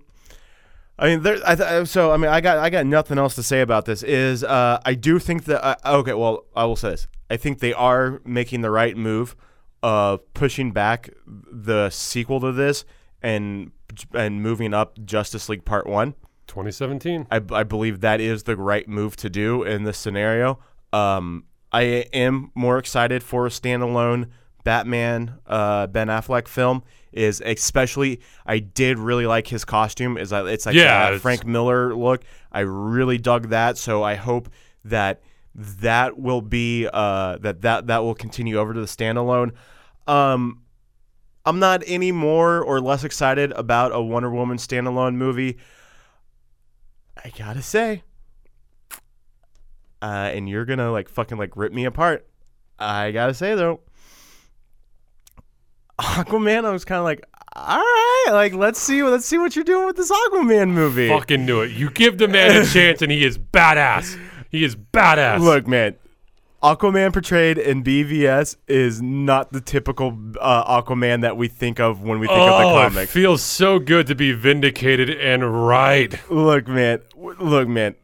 [0.99, 1.39] I mean, there.
[1.47, 4.03] I th- so I mean, I got I got nothing else to say about this.
[4.03, 6.15] Is uh, I do think that uh, okay.
[6.15, 7.09] Well, I will say this.
[7.31, 9.37] I think they are making the right move
[9.83, 12.85] of pushing back the sequel to this
[13.23, 13.71] and
[14.15, 16.15] and moving up Justice League Part One.
[16.47, 17.27] 2017.
[17.31, 20.59] I, I believe that is the right move to do in this scenario.
[20.95, 21.83] Um, I
[22.15, 24.31] am more excited for a standalone
[24.65, 26.83] Batman uh, Ben Affleck film.
[27.13, 30.17] Is especially I did really like his costume.
[30.19, 32.23] Is it's like Yeah, it's- Frank Miller look.
[32.53, 33.77] I really dug that.
[33.79, 34.49] So I hope
[34.85, 35.23] that
[35.55, 39.53] that will be uh, that that that will continue over to the standalone.
[40.07, 40.63] Um,
[41.45, 45.59] I'm not any more or less excited about a Wonder Woman standalone movie.
[47.25, 48.03] I gotta say,
[50.03, 52.27] uh, and you're gonna like fucking like rip me apart.
[52.79, 53.81] I gotta say though,
[55.99, 56.65] Aquaman.
[56.65, 57.25] I was kind of like,
[57.57, 61.09] all right, like let's see, let's see what you're doing with this Aquaman movie.
[61.09, 61.73] Fucking knew it.
[61.73, 64.19] You give the man a chance, and he is badass.
[64.51, 65.41] He is badass.
[65.41, 65.97] Look, man.
[66.63, 72.19] Aquaman portrayed in BVS is not the typical uh, Aquaman that we think of when
[72.19, 73.09] we think of the oh, it comic.
[73.09, 76.19] feels so good to be vindicated and right.
[76.29, 77.01] Look, man.
[77.17, 77.95] Look, man.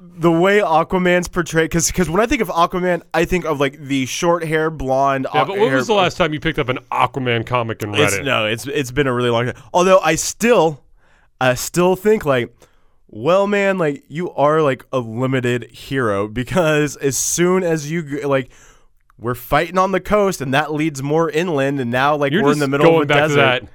[0.00, 3.78] The way Aquaman's portrayed, because because when I think of Aquaman, I think of like
[3.78, 5.26] the short hair, blonde.
[5.34, 7.92] Yeah, but when hair- was the last time you picked up an Aquaman comic and
[7.92, 8.24] read It's, it?
[8.24, 9.62] no, it's it's been a really long time.
[9.74, 10.82] Although I still,
[11.40, 12.54] I still think like,
[13.16, 18.50] well, man, like you are like a limited hero because as soon as you like,
[19.18, 22.52] we're fighting on the coast and that leads more inland, and now like You're we're
[22.52, 23.34] in the middle of a back desert.
[23.36, 23.68] to that.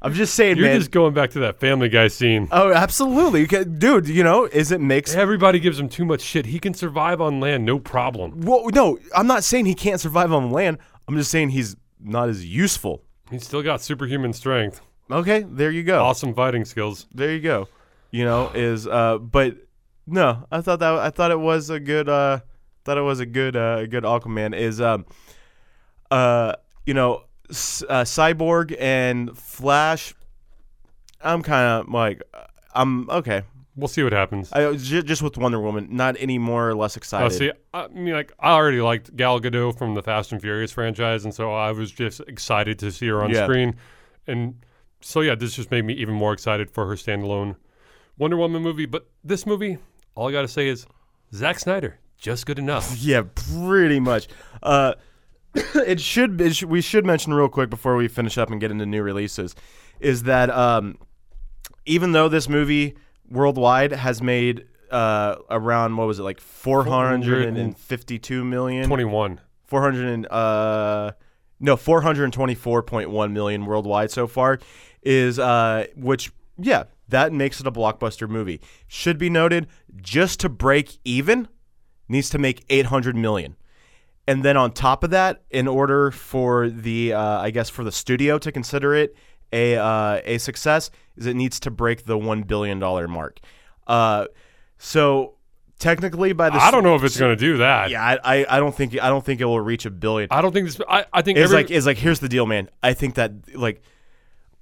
[0.00, 0.78] I'm just saying, You're man.
[0.78, 2.48] just going back to that Family Guy scene.
[2.52, 4.08] oh, absolutely, dude.
[4.08, 6.46] You know, is it makes Everybody gives him too much shit.
[6.46, 8.40] He can survive on land, no problem.
[8.42, 10.78] Well, no, I'm not saying he can't survive on land.
[11.08, 13.02] I'm just saying he's not as useful.
[13.30, 14.80] He's still got superhuman strength,
[15.10, 16.02] Okay, there you go.
[16.02, 17.06] awesome fighting skills.
[17.14, 17.68] There you go.
[18.16, 19.56] You know, is uh but
[20.06, 22.40] no, I thought that I thought it was a good uh
[22.84, 25.04] thought it was a good uh a good Aquaman is um
[26.10, 26.54] uh
[26.86, 30.14] you know S- uh, Cyborg and Flash
[31.20, 32.22] I'm kind of like
[32.74, 33.42] I'm okay.
[33.74, 34.50] We'll see what happens.
[34.52, 37.32] I j- just with Wonder Woman, not any more or less Oh, excited.
[37.36, 41.24] see, I mean, like I already liked Gal Gadot from the Fast and Furious franchise,
[41.26, 43.44] and so I was just excited to see her on Yeah.
[43.44, 43.76] screen.
[44.26, 44.64] And
[45.02, 47.56] so, yeah, this just made me even more excited for her standalone
[48.18, 48.86] Wonder Woman movie.
[48.86, 49.78] But this movie,
[50.14, 50.86] all I got to say is
[51.34, 52.96] Zack Snyder, just good enough.
[53.00, 54.28] Yeah, pretty much.
[54.62, 54.94] Uh,
[55.54, 58.70] it should, it should we should mention real quick before we finish up and get
[58.70, 59.54] into new releases,
[60.00, 60.98] is that um,
[61.84, 62.96] even though this movie
[63.30, 69.40] worldwide has made uh, around what was it like four hundred and fifty-two million, 21.
[69.64, 71.10] 400 and, uh
[71.58, 74.60] no 424.1 million worldwide so far
[75.02, 80.48] is uh which yeah that makes it a blockbuster movie should be noted just to
[80.48, 81.48] break even
[82.08, 83.56] needs to make 800 million
[84.26, 87.92] and then on top of that in order for the uh, i guess for the
[87.92, 89.14] studio to consider it
[89.52, 93.40] a uh, a success is it needs to break the 1 billion dollar mark
[93.86, 94.26] uh
[94.78, 95.36] so
[95.78, 97.90] technically by the I don't know if it's going to do that.
[97.90, 100.28] Yeah, I, I I don't think I don't think it will reach a billion.
[100.30, 100.80] I don't think this.
[100.88, 102.68] I, I think It's every, like it's like here's the deal, man.
[102.82, 103.82] I think that like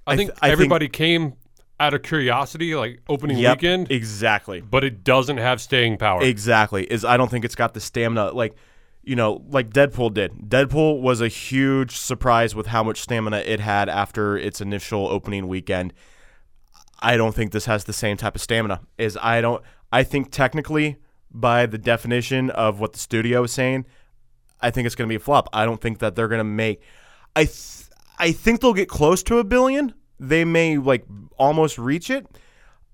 [0.05, 1.33] I I think th- I think- everybody came
[1.79, 4.61] out of curiosity, like opening yep, weekend, exactly.
[4.61, 6.23] but it doesn't have staying power.
[6.23, 6.83] Exactly.
[6.85, 8.55] Is I don't think it's got the stamina like
[9.05, 10.33] you know, like Deadpool did.
[10.49, 15.47] Deadpool was a huge surprise with how much stamina it had after its initial opening
[15.47, 15.93] weekend.
[16.99, 18.81] I don't think this has the same type of stamina.
[18.97, 20.97] Is I don't I think technically
[21.29, 23.85] by the definition of what the studio is saying,
[24.59, 25.49] I think it's going to be a flop.
[25.53, 26.81] I don't think that they're going to make
[27.35, 27.83] I th-
[28.17, 29.93] I think they'll get close to a billion.
[30.19, 31.05] They may like
[31.37, 32.25] almost reach it.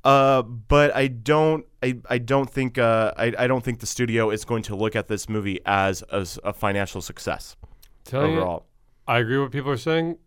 [0.03, 1.65] Uh, but I don't.
[1.83, 2.77] I, I don't think.
[2.77, 6.01] Uh, I, I don't think the studio is going to look at this movie as,
[6.03, 7.55] as a financial success
[8.03, 8.65] Tell you, overall.
[9.07, 10.17] I agree with what people are saying.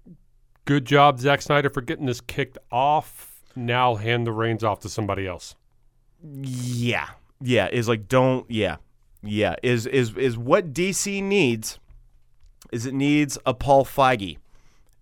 [0.64, 3.42] Good job, Zack Snyder, for getting this kicked off.
[3.56, 5.54] Now hand the reins off to somebody else.
[6.22, 7.08] Yeah,
[7.40, 7.68] yeah.
[7.68, 8.48] Is like don't.
[8.50, 8.76] Yeah,
[9.22, 9.56] yeah.
[9.62, 11.78] Is is is what DC needs?
[12.72, 14.38] Is it needs a Paul Feige,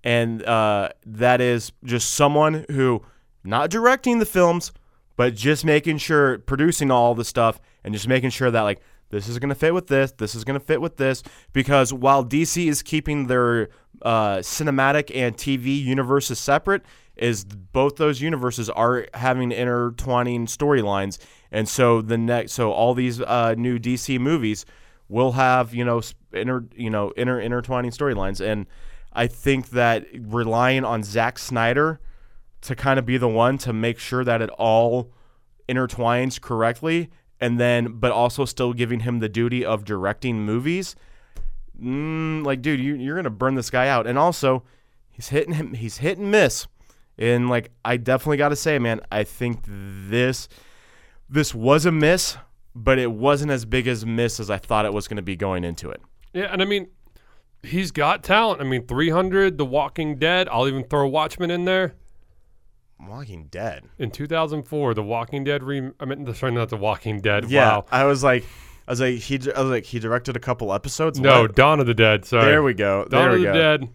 [0.05, 3.03] and uh, that is just someone who
[3.44, 4.72] not directing the films,
[5.16, 8.80] but just making sure producing all the stuff and just making sure that like
[9.11, 11.22] this is going to fit with this, this is going to fit with this.
[11.53, 13.68] Because while DC is keeping their
[14.00, 16.82] uh, cinematic and TV universes separate,
[17.16, 21.18] is both those universes are having intertwining storylines,
[21.50, 24.64] and so the next, so all these uh, new DC movies
[25.09, 26.00] will have you know
[26.32, 28.66] inter you know inter intertwining storylines, and
[29.12, 32.00] I think that relying on Zack Snyder
[32.62, 35.12] to kind of be the one to make sure that it all
[35.68, 37.10] intertwines correctly
[37.40, 40.94] and then but also still giving him the duty of directing movies
[41.80, 44.06] mm, like dude you, you're gonna burn this guy out.
[44.06, 44.62] And also
[45.10, 46.66] he's hitting him he's hit and miss.
[47.18, 50.48] And like i definitely gotta say man i think this
[51.28, 52.36] this was a miss
[52.74, 55.64] but it wasn't as big as miss as i thought it was to be going
[55.64, 56.00] into it.
[56.32, 56.88] Yeah, and I mean,
[57.62, 58.60] he's got talent.
[58.60, 60.48] I mean, 300, The Walking Dead.
[60.50, 61.94] I'll even throw Watchmen in there.
[63.00, 65.62] walking dead In 2004, The Walking Dead.
[65.62, 67.50] Re- I mean, sorry, not The Walking Dead.
[67.50, 67.84] yeah Wow.
[67.90, 68.44] i was like
[68.86, 71.54] i was like he i was like he directed a couple episodes No, What?
[71.56, 72.24] Dawn of the Dead.
[72.24, 72.44] Sorry.
[72.44, 73.88] there we go Dawn there of we the go Dead.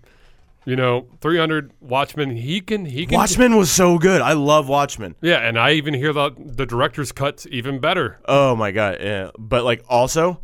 [0.65, 2.35] You know, 300 Watchmen.
[2.35, 2.83] He can.
[2.83, 3.15] He can.
[3.17, 4.19] Watchmen was so good.
[4.19, 5.15] I love Watchmen.
[5.21, 8.19] Yeah, and I even hear the the director's cuts even better.
[8.25, 9.29] Oh my god, yeah.
[9.39, 10.41] But like also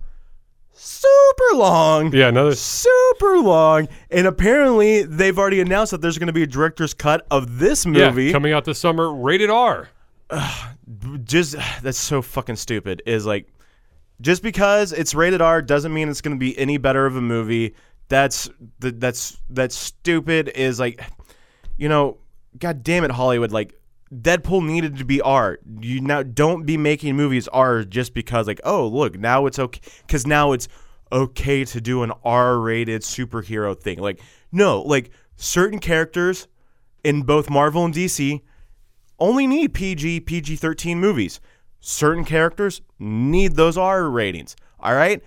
[0.74, 2.14] super long.
[2.14, 2.56] Yeah, another.
[2.56, 3.88] Super long.
[4.10, 7.86] And apparently they've already announced that there's going to be a director's cut of this
[7.86, 8.26] movie.
[8.26, 9.90] Yeah, coming out this summer, rated R.
[11.24, 13.02] just that's so fucking stupid.
[13.06, 13.48] Is like
[14.22, 17.22] just because it's rated R doesn't mean it's going to be any better of a
[17.22, 17.76] movie.
[18.10, 18.50] That's
[18.82, 20.52] th- that's that's stupid.
[20.56, 21.04] Is like,
[21.78, 22.18] you know,
[22.58, 23.52] god damn it, Hollywood.
[23.52, 23.74] Like,
[24.22, 25.60] Deadpool needed to be R.
[25.82, 29.82] You now don't be making movies R just because like, oh look, now it's okay
[30.06, 30.68] because now it's
[31.12, 34.00] okay to do an R-rated superhero thing.
[34.00, 34.20] Like,
[34.52, 36.48] no, like certain characters
[37.04, 38.42] in both Marvel and DC
[39.20, 41.40] only need PG, PG 13 movies.
[41.80, 44.56] Certain characters need those R ratings.
[44.80, 45.22] All right?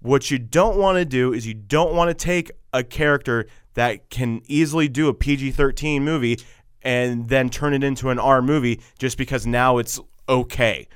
[0.00, 4.10] What you don't want to do is you don't want to take a character that
[4.10, 6.38] can easily do a PG 13 movie
[6.84, 10.88] and then turn it into an R movie just because now it's okay.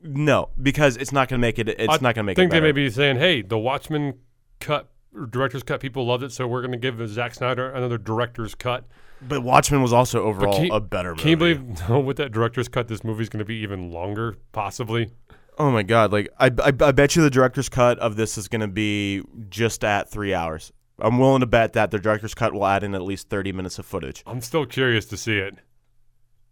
[0.00, 1.68] No, because it's not going to make it.
[1.68, 4.14] It's I not going to make I think they may be saying, "Hey, the Watchmen
[4.60, 4.88] cut,
[5.30, 8.84] director's cut, people loved it, so we're going to give Zack Snyder another director's cut."
[9.20, 11.22] But Watchmen was also overall Can a better movie.
[11.22, 14.36] Can you believe no, with that director's cut, this movie's going to be even longer,
[14.52, 15.10] possibly?
[15.58, 16.12] Oh my god!
[16.12, 19.22] Like I, I, I bet you the director's cut of this is going to be
[19.48, 20.72] just at three hours.
[20.98, 23.78] I'm willing to bet that the director's cut will add in at least 30 minutes
[23.78, 24.22] of footage.
[24.26, 25.56] I'm still curious to see it.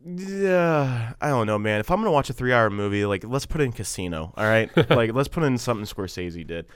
[0.05, 1.80] Yeah, I don't know, man.
[1.80, 4.32] If I'm gonna watch a three-hour movie, like let's put in Casino.
[4.36, 6.66] All right, like let's put in something Scorsese did.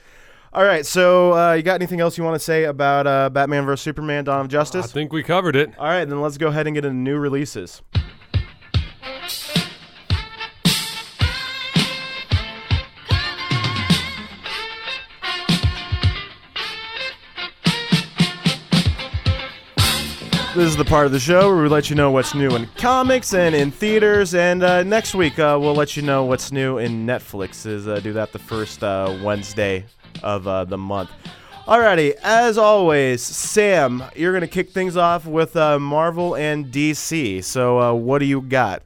[0.51, 3.65] All right, so uh, you got anything else you want to say about uh, Batman
[3.65, 4.85] vs Superman: Dawn of Justice?
[4.85, 5.71] I think we covered it.
[5.77, 7.81] All right, then let's go ahead and get into new releases.
[20.53, 22.67] This is the part of the show where we let you know what's new in
[22.77, 24.35] comics and in theaters.
[24.35, 27.65] And uh, next week, uh, we'll let you know what's new in Netflix.
[27.65, 29.85] Is uh, do that the first uh, Wednesday
[30.21, 31.09] of uh, the month.
[31.65, 37.41] Alrighty, as always, Sam, you're gonna kick things off with uh, Marvel and DC.
[37.45, 38.83] So, uh, what do you got?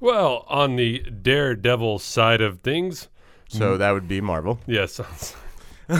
[0.00, 3.08] Well, on the Daredevil side of things,
[3.48, 4.60] So that would be Marvel.
[4.66, 4.98] yes,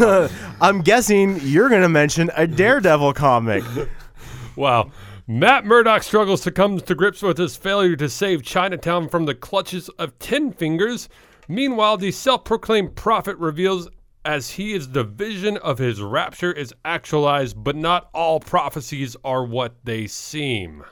[0.60, 3.62] I'm guessing you're gonna mention a Daredevil comic.
[4.56, 4.90] Wow.
[5.26, 9.34] Matt Murdock struggles to come to grips with his failure to save Chinatown from the
[9.34, 11.08] clutches of Ten Fingers,
[11.48, 13.88] Meanwhile, the self proclaimed prophet reveals
[14.24, 19.44] as he is the vision of his rapture is actualized, but not all prophecies are
[19.44, 20.84] what they seem.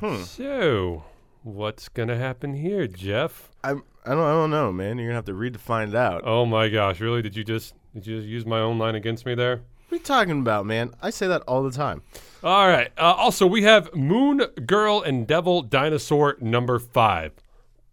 [0.00, 0.22] Hmm.
[0.22, 1.04] So,
[1.42, 3.50] what's going to happen here, Jeff?
[3.64, 4.98] I'm, I don't I don't know, man.
[4.98, 6.22] You're gonna have to read to find out.
[6.24, 7.22] Oh my gosh, really?
[7.22, 9.62] Did you just did you just use my own line against me there?
[9.94, 10.90] What are you talking about, man?
[11.00, 12.02] I say that all the time.
[12.42, 12.90] All right.
[12.98, 17.30] Uh, also, we have Moon Girl and Devil Dinosaur number five.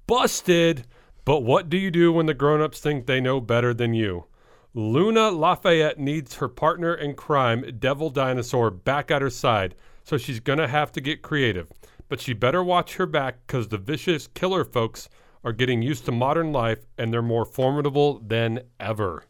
[0.07, 0.87] Busted.
[1.25, 4.25] But what do you do when the grown-ups think they know better than you?
[4.73, 10.39] Luna Lafayette needs her partner in crime, Devil Dinosaur, back at her side, so she's
[10.39, 11.71] gonna have to get creative.
[12.09, 15.07] But she better watch her back because the vicious killer folks
[15.43, 19.25] are getting used to modern life and they're more formidable than ever.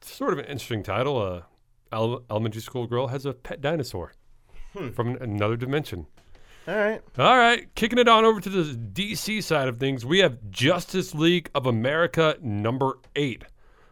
[0.00, 1.22] Sort of an interesting title.
[1.22, 1.42] Uh,
[1.92, 4.12] elementary school girl has a pet dinosaur
[4.72, 4.90] hmm.
[4.90, 6.06] from another dimension.
[6.66, 7.00] All right.
[7.18, 11.14] All right, kicking it on over to the DC side of things, we have Justice
[11.14, 13.44] League of America number eight.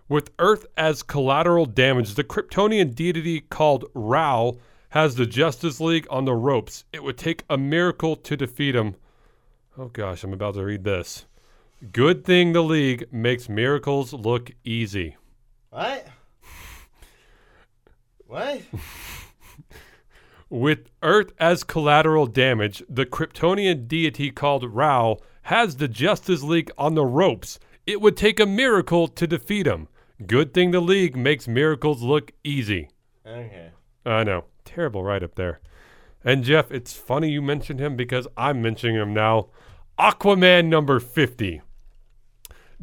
[0.08, 4.58] With Earth as collateral damage, the Kryptonian deity called Rao
[4.90, 6.84] has the Justice League on the ropes.
[6.92, 8.94] It would take a miracle to defeat him.
[9.78, 11.26] Oh gosh, I'm about to read this.
[11.92, 15.16] Good thing the League makes miracles look easy.
[15.70, 16.06] What?
[18.26, 18.62] What?
[20.48, 26.94] With Earth as collateral damage, the Kryptonian deity called Rao has the Justice League on
[26.94, 27.58] the ropes.
[27.86, 29.88] It would take a miracle to defeat him.
[30.24, 32.90] Good thing the League makes miracles look easy.
[33.26, 33.70] Okay.
[34.04, 34.44] I know.
[34.64, 35.60] Terrible right up there.
[36.24, 39.48] And Jeff, it's funny you mentioned him because I'm mentioning him now.
[39.98, 41.60] Aquaman number 50.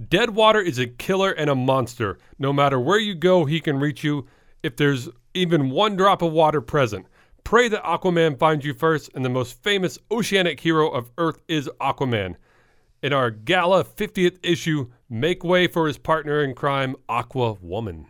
[0.10, 2.18] Deadwater is a killer and a monster.
[2.40, 4.28] No matter where you go, he can reach you
[4.64, 7.06] if there's even one drop of water present.
[7.44, 11.70] Pray that Aquaman finds you first, and the most famous oceanic hero of Earth is
[11.82, 12.36] Aquaman.
[13.02, 18.06] In our gala 50th issue, make way for his partner in crime, Aqua Woman.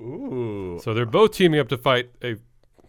[0.00, 0.78] Ooh.
[0.82, 2.36] So they're both teaming up to fight a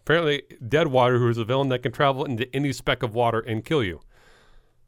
[0.04, 3.64] apparently Deadwater, who is a villain that can travel into any speck of water and
[3.64, 4.02] kill you.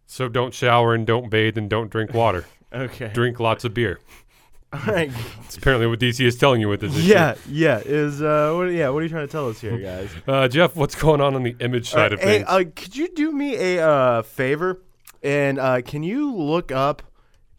[0.07, 2.45] So don't shower and don't bathe and don't drink water.
[2.74, 3.09] Okay.
[3.13, 4.01] drink lots of beer.
[4.76, 5.12] All right.
[5.46, 7.08] It's apparently what DC is telling you with this issue.
[7.08, 7.36] yeah.
[7.48, 7.82] Yeah.
[7.86, 8.54] Is uh.
[8.56, 8.66] What?
[8.66, 8.90] Yeah.
[8.90, 10.10] What are you trying to tell us here, guys?
[10.28, 12.46] Uh, Jeff, what's going on on the image side of hey, things?
[12.50, 14.82] uh, could you do me a uh, favor?
[15.24, 17.04] And uh, can you look up?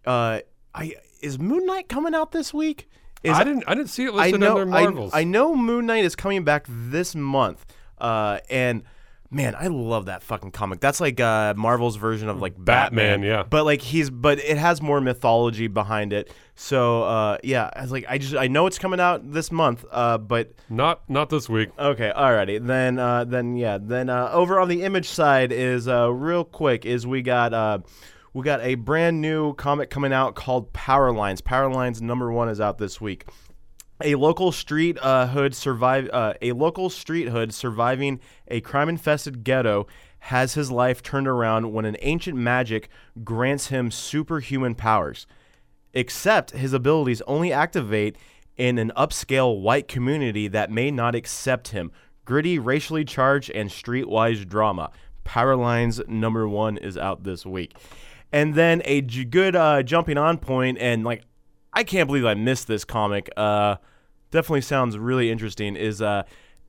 [0.05, 0.41] Uh,
[0.75, 2.89] I is Moon Knight coming out this week?
[3.23, 3.65] Is I didn't.
[3.67, 4.59] I didn't see it I listed know.
[4.59, 5.13] under I, Marvels.
[5.15, 7.65] I know Moon Knight is coming back this month.
[7.99, 8.83] Uh, and
[9.31, 10.81] man, I love that fucking comic.
[10.81, 13.23] That's like uh, Marvel's version of like Batman, Batman.
[13.23, 13.43] yeah.
[13.43, 16.33] But like he's, but it has more mythology behind it.
[16.55, 19.85] So uh, yeah, I was like, I just I know it's coming out this month.
[19.91, 21.71] Uh, but not not this week.
[21.79, 22.65] Okay, alrighty.
[22.65, 26.87] Then uh then yeah, then uh over on the image side is uh real quick
[26.87, 27.79] is we got uh
[28.33, 31.41] we got a brand new comic coming out called Power Lines.
[31.41, 33.25] Power Lines number 1 is out this week.
[34.03, 39.87] A local street uh, hood survive uh, a local street hood surviving a crime-infested ghetto
[40.19, 42.89] has his life turned around when an ancient magic
[43.25, 45.27] grants him superhuman powers
[45.97, 48.17] except his abilities only activate
[48.57, 51.91] in an upscale white community that may not accept him.
[52.27, 54.91] Gritty, racially charged, and streetwise drama.
[55.25, 57.75] Power Lines number one is out this week.
[58.31, 61.23] And then a good uh, jumping on point, and like,
[61.77, 63.29] I can't believe I missed this comic.
[63.37, 63.77] Uh,
[64.31, 65.77] definitely sounds really interesting.
[65.77, 66.23] Is uh,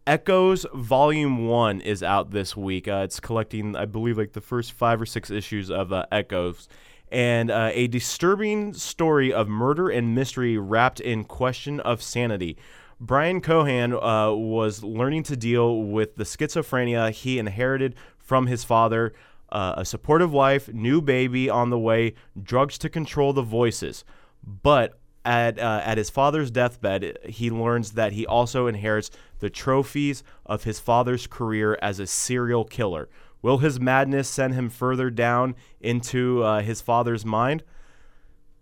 [0.06, 2.90] Echoes Volume One is out this week.
[2.90, 6.68] Uh, it's collecting, I believe, like the first five or six issues of uh, Echoes,
[7.10, 12.58] and uh, a disturbing story of murder and mystery wrapped in question of sanity.
[13.00, 19.14] Brian Cohan uh, was learning to deal with the schizophrenia he inherited from his father.
[19.50, 24.04] Uh, a supportive wife, new baby on the way, drugs to control the voices.
[24.48, 30.24] But at uh, at his father's deathbed, he learns that he also inherits the trophies
[30.46, 33.10] of his father's career as a serial killer.
[33.42, 37.64] Will his madness send him further down into uh, his father's mind?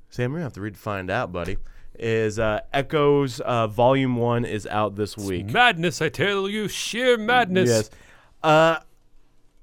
[0.10, 1.58] Sam, we're gonna have to read to find out, buddy.
[1.98, 5.52] Is uh, Echoes uh, Volume One is out this week?
[5.52, 7.70] Madness, I tell you, sheer madness.
[7.70, 7.90] Yes.
[8.44, 8.80] Uh,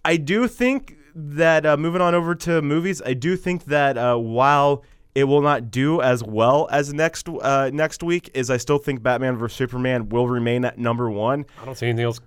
[0.05, 4.16] I do think that uh, moving on over to movies, I do think that uh,
[4.16, 4.83] while
[5.14, 9.02] it will not do as well as next uh, next week, is I still think
[9.02, 11.44] Batman vs Superman will remain at number one.
[11.60, 12.20] I don't see anything else.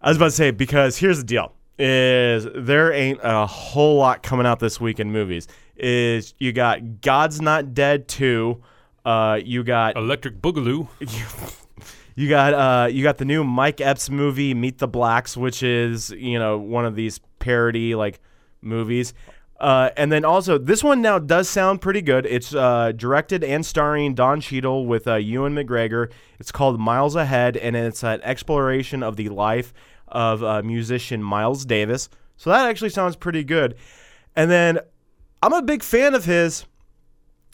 [0.00, 4.22] I was about to say because here's the deal: is there ain't a whole lot
[4.22, 5.48] coming out this week in movies.
[5.76, 8.62] Is you got God's Not Dead two,
[9.04, 10.88] uh, you got Electric Boogaloo.
[12.14, 16.10] you got uh, you got the new Mike Epps movie Meet the Blacks, which is
[16.10, 18.20] you know one of these parody like
[18.60, 19.14] movies.
[19.60, 22.24] Uh, and then also, this one now does sound pretty good.
[22.24, 26.10] It's uh, directed and starring Don Cheadle with uh, Ewan McGregor.
[26.38, 29.74] It's called Miles Ahead, and it's an exploration of the life
[30.08, 32.08] of uh, musician Miles Davis.
[32.38, 33.76] So that actually sounds pretty good.
[34.34, 34.78] And then
[35.42, 36.64] I'm a big fan of his,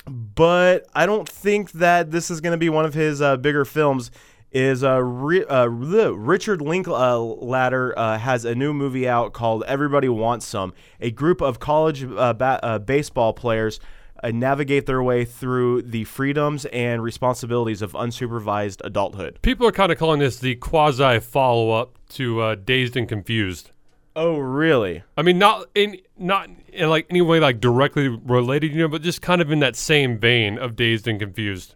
[0.07, 3.65] but I don't think that this is going to be one of his uh, bigger
[3.65, 4.13] films.
[4.57, 10.47] Is uh, Ri- uh, Richard Linklater uh, has a new movie out called Everybody Wants
[10.47, 10.73] Some.
[10.99, 13.81] A group of college uh, ba- uh, baseball players
[14.25, 19.41] uh, navigate their way through the freedoms and responsibilities of unsupervised adulthood.
[19.43, 23.73] People are kind of calling this the quasi follow up to uh, Dazed and Confused.
[24.17, 25.03] Oh, really?
[25.19, 29.03] I mean, not in not in like any way like directly related, you know, but
[29.03, 31.75] just kind of in that same vein of Dazed and Confused.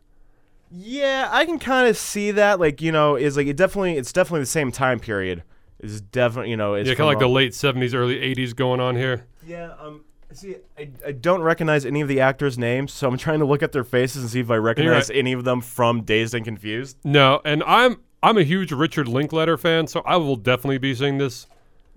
[0.71, 2.61] Yeah, I can kind of see that.
[2.61, 5.43] Like, you know, is like it definitely it's definitely the same time period.
[5.81, 8.81] It's definitely you know it's Yeah, kind of like the late '70s, early '80s going
[8.81, 9.27] on here.
[9.47, 13.41] Yeah, um, see, I, I don't recognize any of the actors' names, so I'm trying
[13.41, 15.19] to look at their faces and see if I recognize right.
[15.19, 16.99] any of them from Dazed and Confused.
[17.05, 21.19] No, and I'm I'm a huge Richard Linklater fan, so I will definitely be seeing
[21.19, 21.47] this.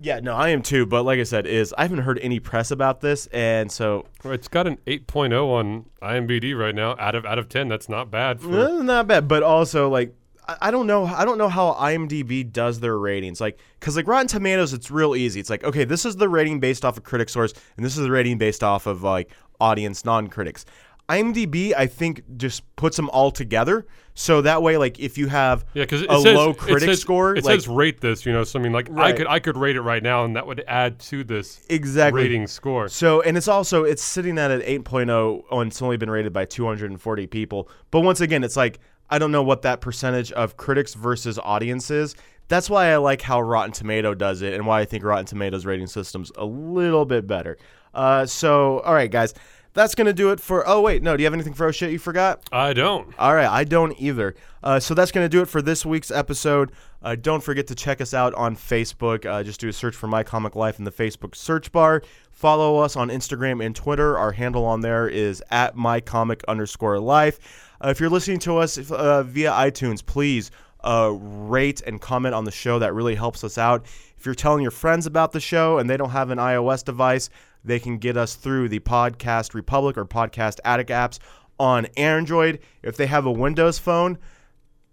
[0.04, 0.84] Yeah, no, I am too.
[0.84, 4.48] But like I said, is I haven't heard any press about this, and so It's
[4.48, 6.94] got an 8.0 on IMDb right now.
[6.98, 8.42] Out of out of 10, that's not bad.
[8.42, 9.28] For, not bad.
[9.28, 10.14] But also, like,
[10.46, 13.40] I, I don't know, I don't know how IMDb does their ratings.
[13.40, 15.40] Like, because like Rotten Tomatoes, it's real easy.
[15.40, 18.02] It's like, okay, this is the rating based off of critic source, and this is
[18.02, 20.66] the rating based off of like audience non-critics.
[21.08, 23.86] IMDb, I think, just puts them all together.
[24.14, 26.88] So that way, like, if you have Yeah, because it a says, low it critic
[26.88, 28.44] says- score, It like, says rate this, you know.
[28.44, 30.64] So I mean, like I could I could rate it right now, and that would
[30.68, 32.88] add to this exactly rating score.
[32.88, 36.44] So, and it's also it's sitting at an 8.0 and it's only been rated by
[36.44, 37.68] 240 people.
[37.90, 38.78] But once again, it's like
[39.10, 42.14] I don't know what that percentage of critics versus audience is.
[42.48, 45.66] That's why I like how Rotten Tomato does it and why I think Rotten Tomatoes
[45.66, 47.56] rating system's a little bit better.
[47.94, 49.34] Uh, so, all right, guys,
[49.74, 50.66] that's gonna do it for.
[50.66, 52.40] Oh wait, no, do you have anything for oh shit you forgot?
[52.50, 53.12] I don't.
[53.18, 54.34] All right, I don't either.
[54.64, 56.72] Uh, so that's going to do it for this week's episode.
[57.02, 59.26] Uh, don't forget to check us out on Facebook.
[59.26, 62.02] Uh, just do a search for My Comic Life in the Facebook search bar.
[62.32, 64.16] Follow us on Instagram and Twitter.
[64.16, 67.74] Our handle on there is at My Comic underscore Life.
[67.84, 70.50] Uh, if you're listening to us uh, via iTunes, please
[70.82, 72.78] uh, rate and comment on the show.
[72.78, 73.84] That really helps us out.
[74.16, 77.28] If you're telling your friends about the show and they don't have an iOS device,
[77.64, 81.18] they can get us through the Podcast Republic or Podcast Addict apps
[81.58, 82.60] on Android.
[82.82, 84.18] If they have a Windows phone,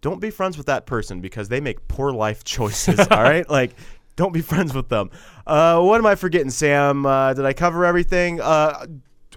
[0.01, 2.99] don't be friends with that person because they make poor life choices.
[3.11, 3.75] all right, like
[4.15, 5.09] don't be friends with them.
[5.45, 7.05] Uh, what am I forgetting, Sam?
[7.05, 8.41] Uh, did I cover everything?
[8.41, 8.85] Uh,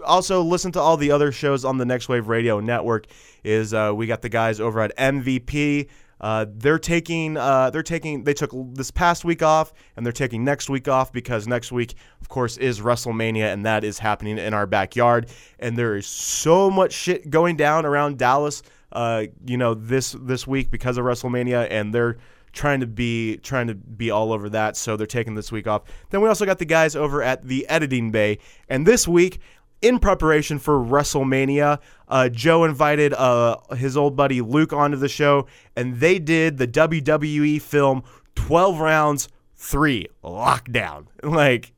[0.05, 3.07] also, listen to all the other shows on the Next Wave Radio Network.
[3.45, 5.89] Is uh, we got the guys over at MVP.
[6.25, 10.43] Uh, they're taking uh, they're taking they took this past week off and they're taking
[10.43, 14.55] next week off because next week of course is WrestleMania and that is happening in
[14.55, 15.29] our backyard.
[15.59, 18.63] And there is so much shit going down around Dallas
[18.93, 22.17] uh, you know this this week because of WrestleMania and they're
[22.55, 24.79] trying to be trying to be all over that.
[24.79, 25.83] So they're taking this week off.
[26.09, 28.39] Then we also got the guys over at the editing bay.
[28.71, 29.41] And this week
[29.83, 35.47] in preparation for WrestleMania, uh, Joe invited uh, his old buddy Luke onto the show,
[35.77, 38.03] and they did the WWE film
[38.35, 41.07] 12 Rounds 3 Lockdown.
[41.23, 41.73] Like,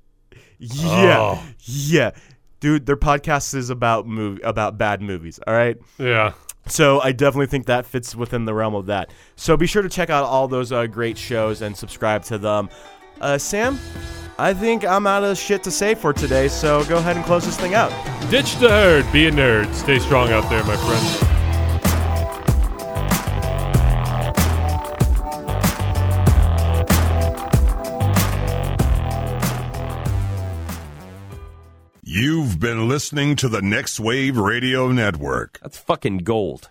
[0.59, 1.43] yeah, Oh.
[1.65, 2.11] yeah.
[2.61, 5.77] Dude, their podcast is about movie about bad movies, all right?
[5.99, 6.33] Yeah.
[6.67, 9.13] So I definitely think that fits within the realm of that.
[9.37, 12.71] So be sure to check out all those uh, great shows and subscribe to them.
[13.21, 13.79] Uh, Sam,
[14.39, 17.47] I think I'm out of shit to say for today, so go ahead and close
[17.47, 17.91] this thing out.
[18.31, 19.11] Ditch the herd.
[19.11, 19.73] Be a nerd.
[19.73, 21.23] Stay strong out there, my friends.
[32.03, 35.59] You've been listening to the Next Wave Radio Network.
[35.63, 36.71] That's fucking gold.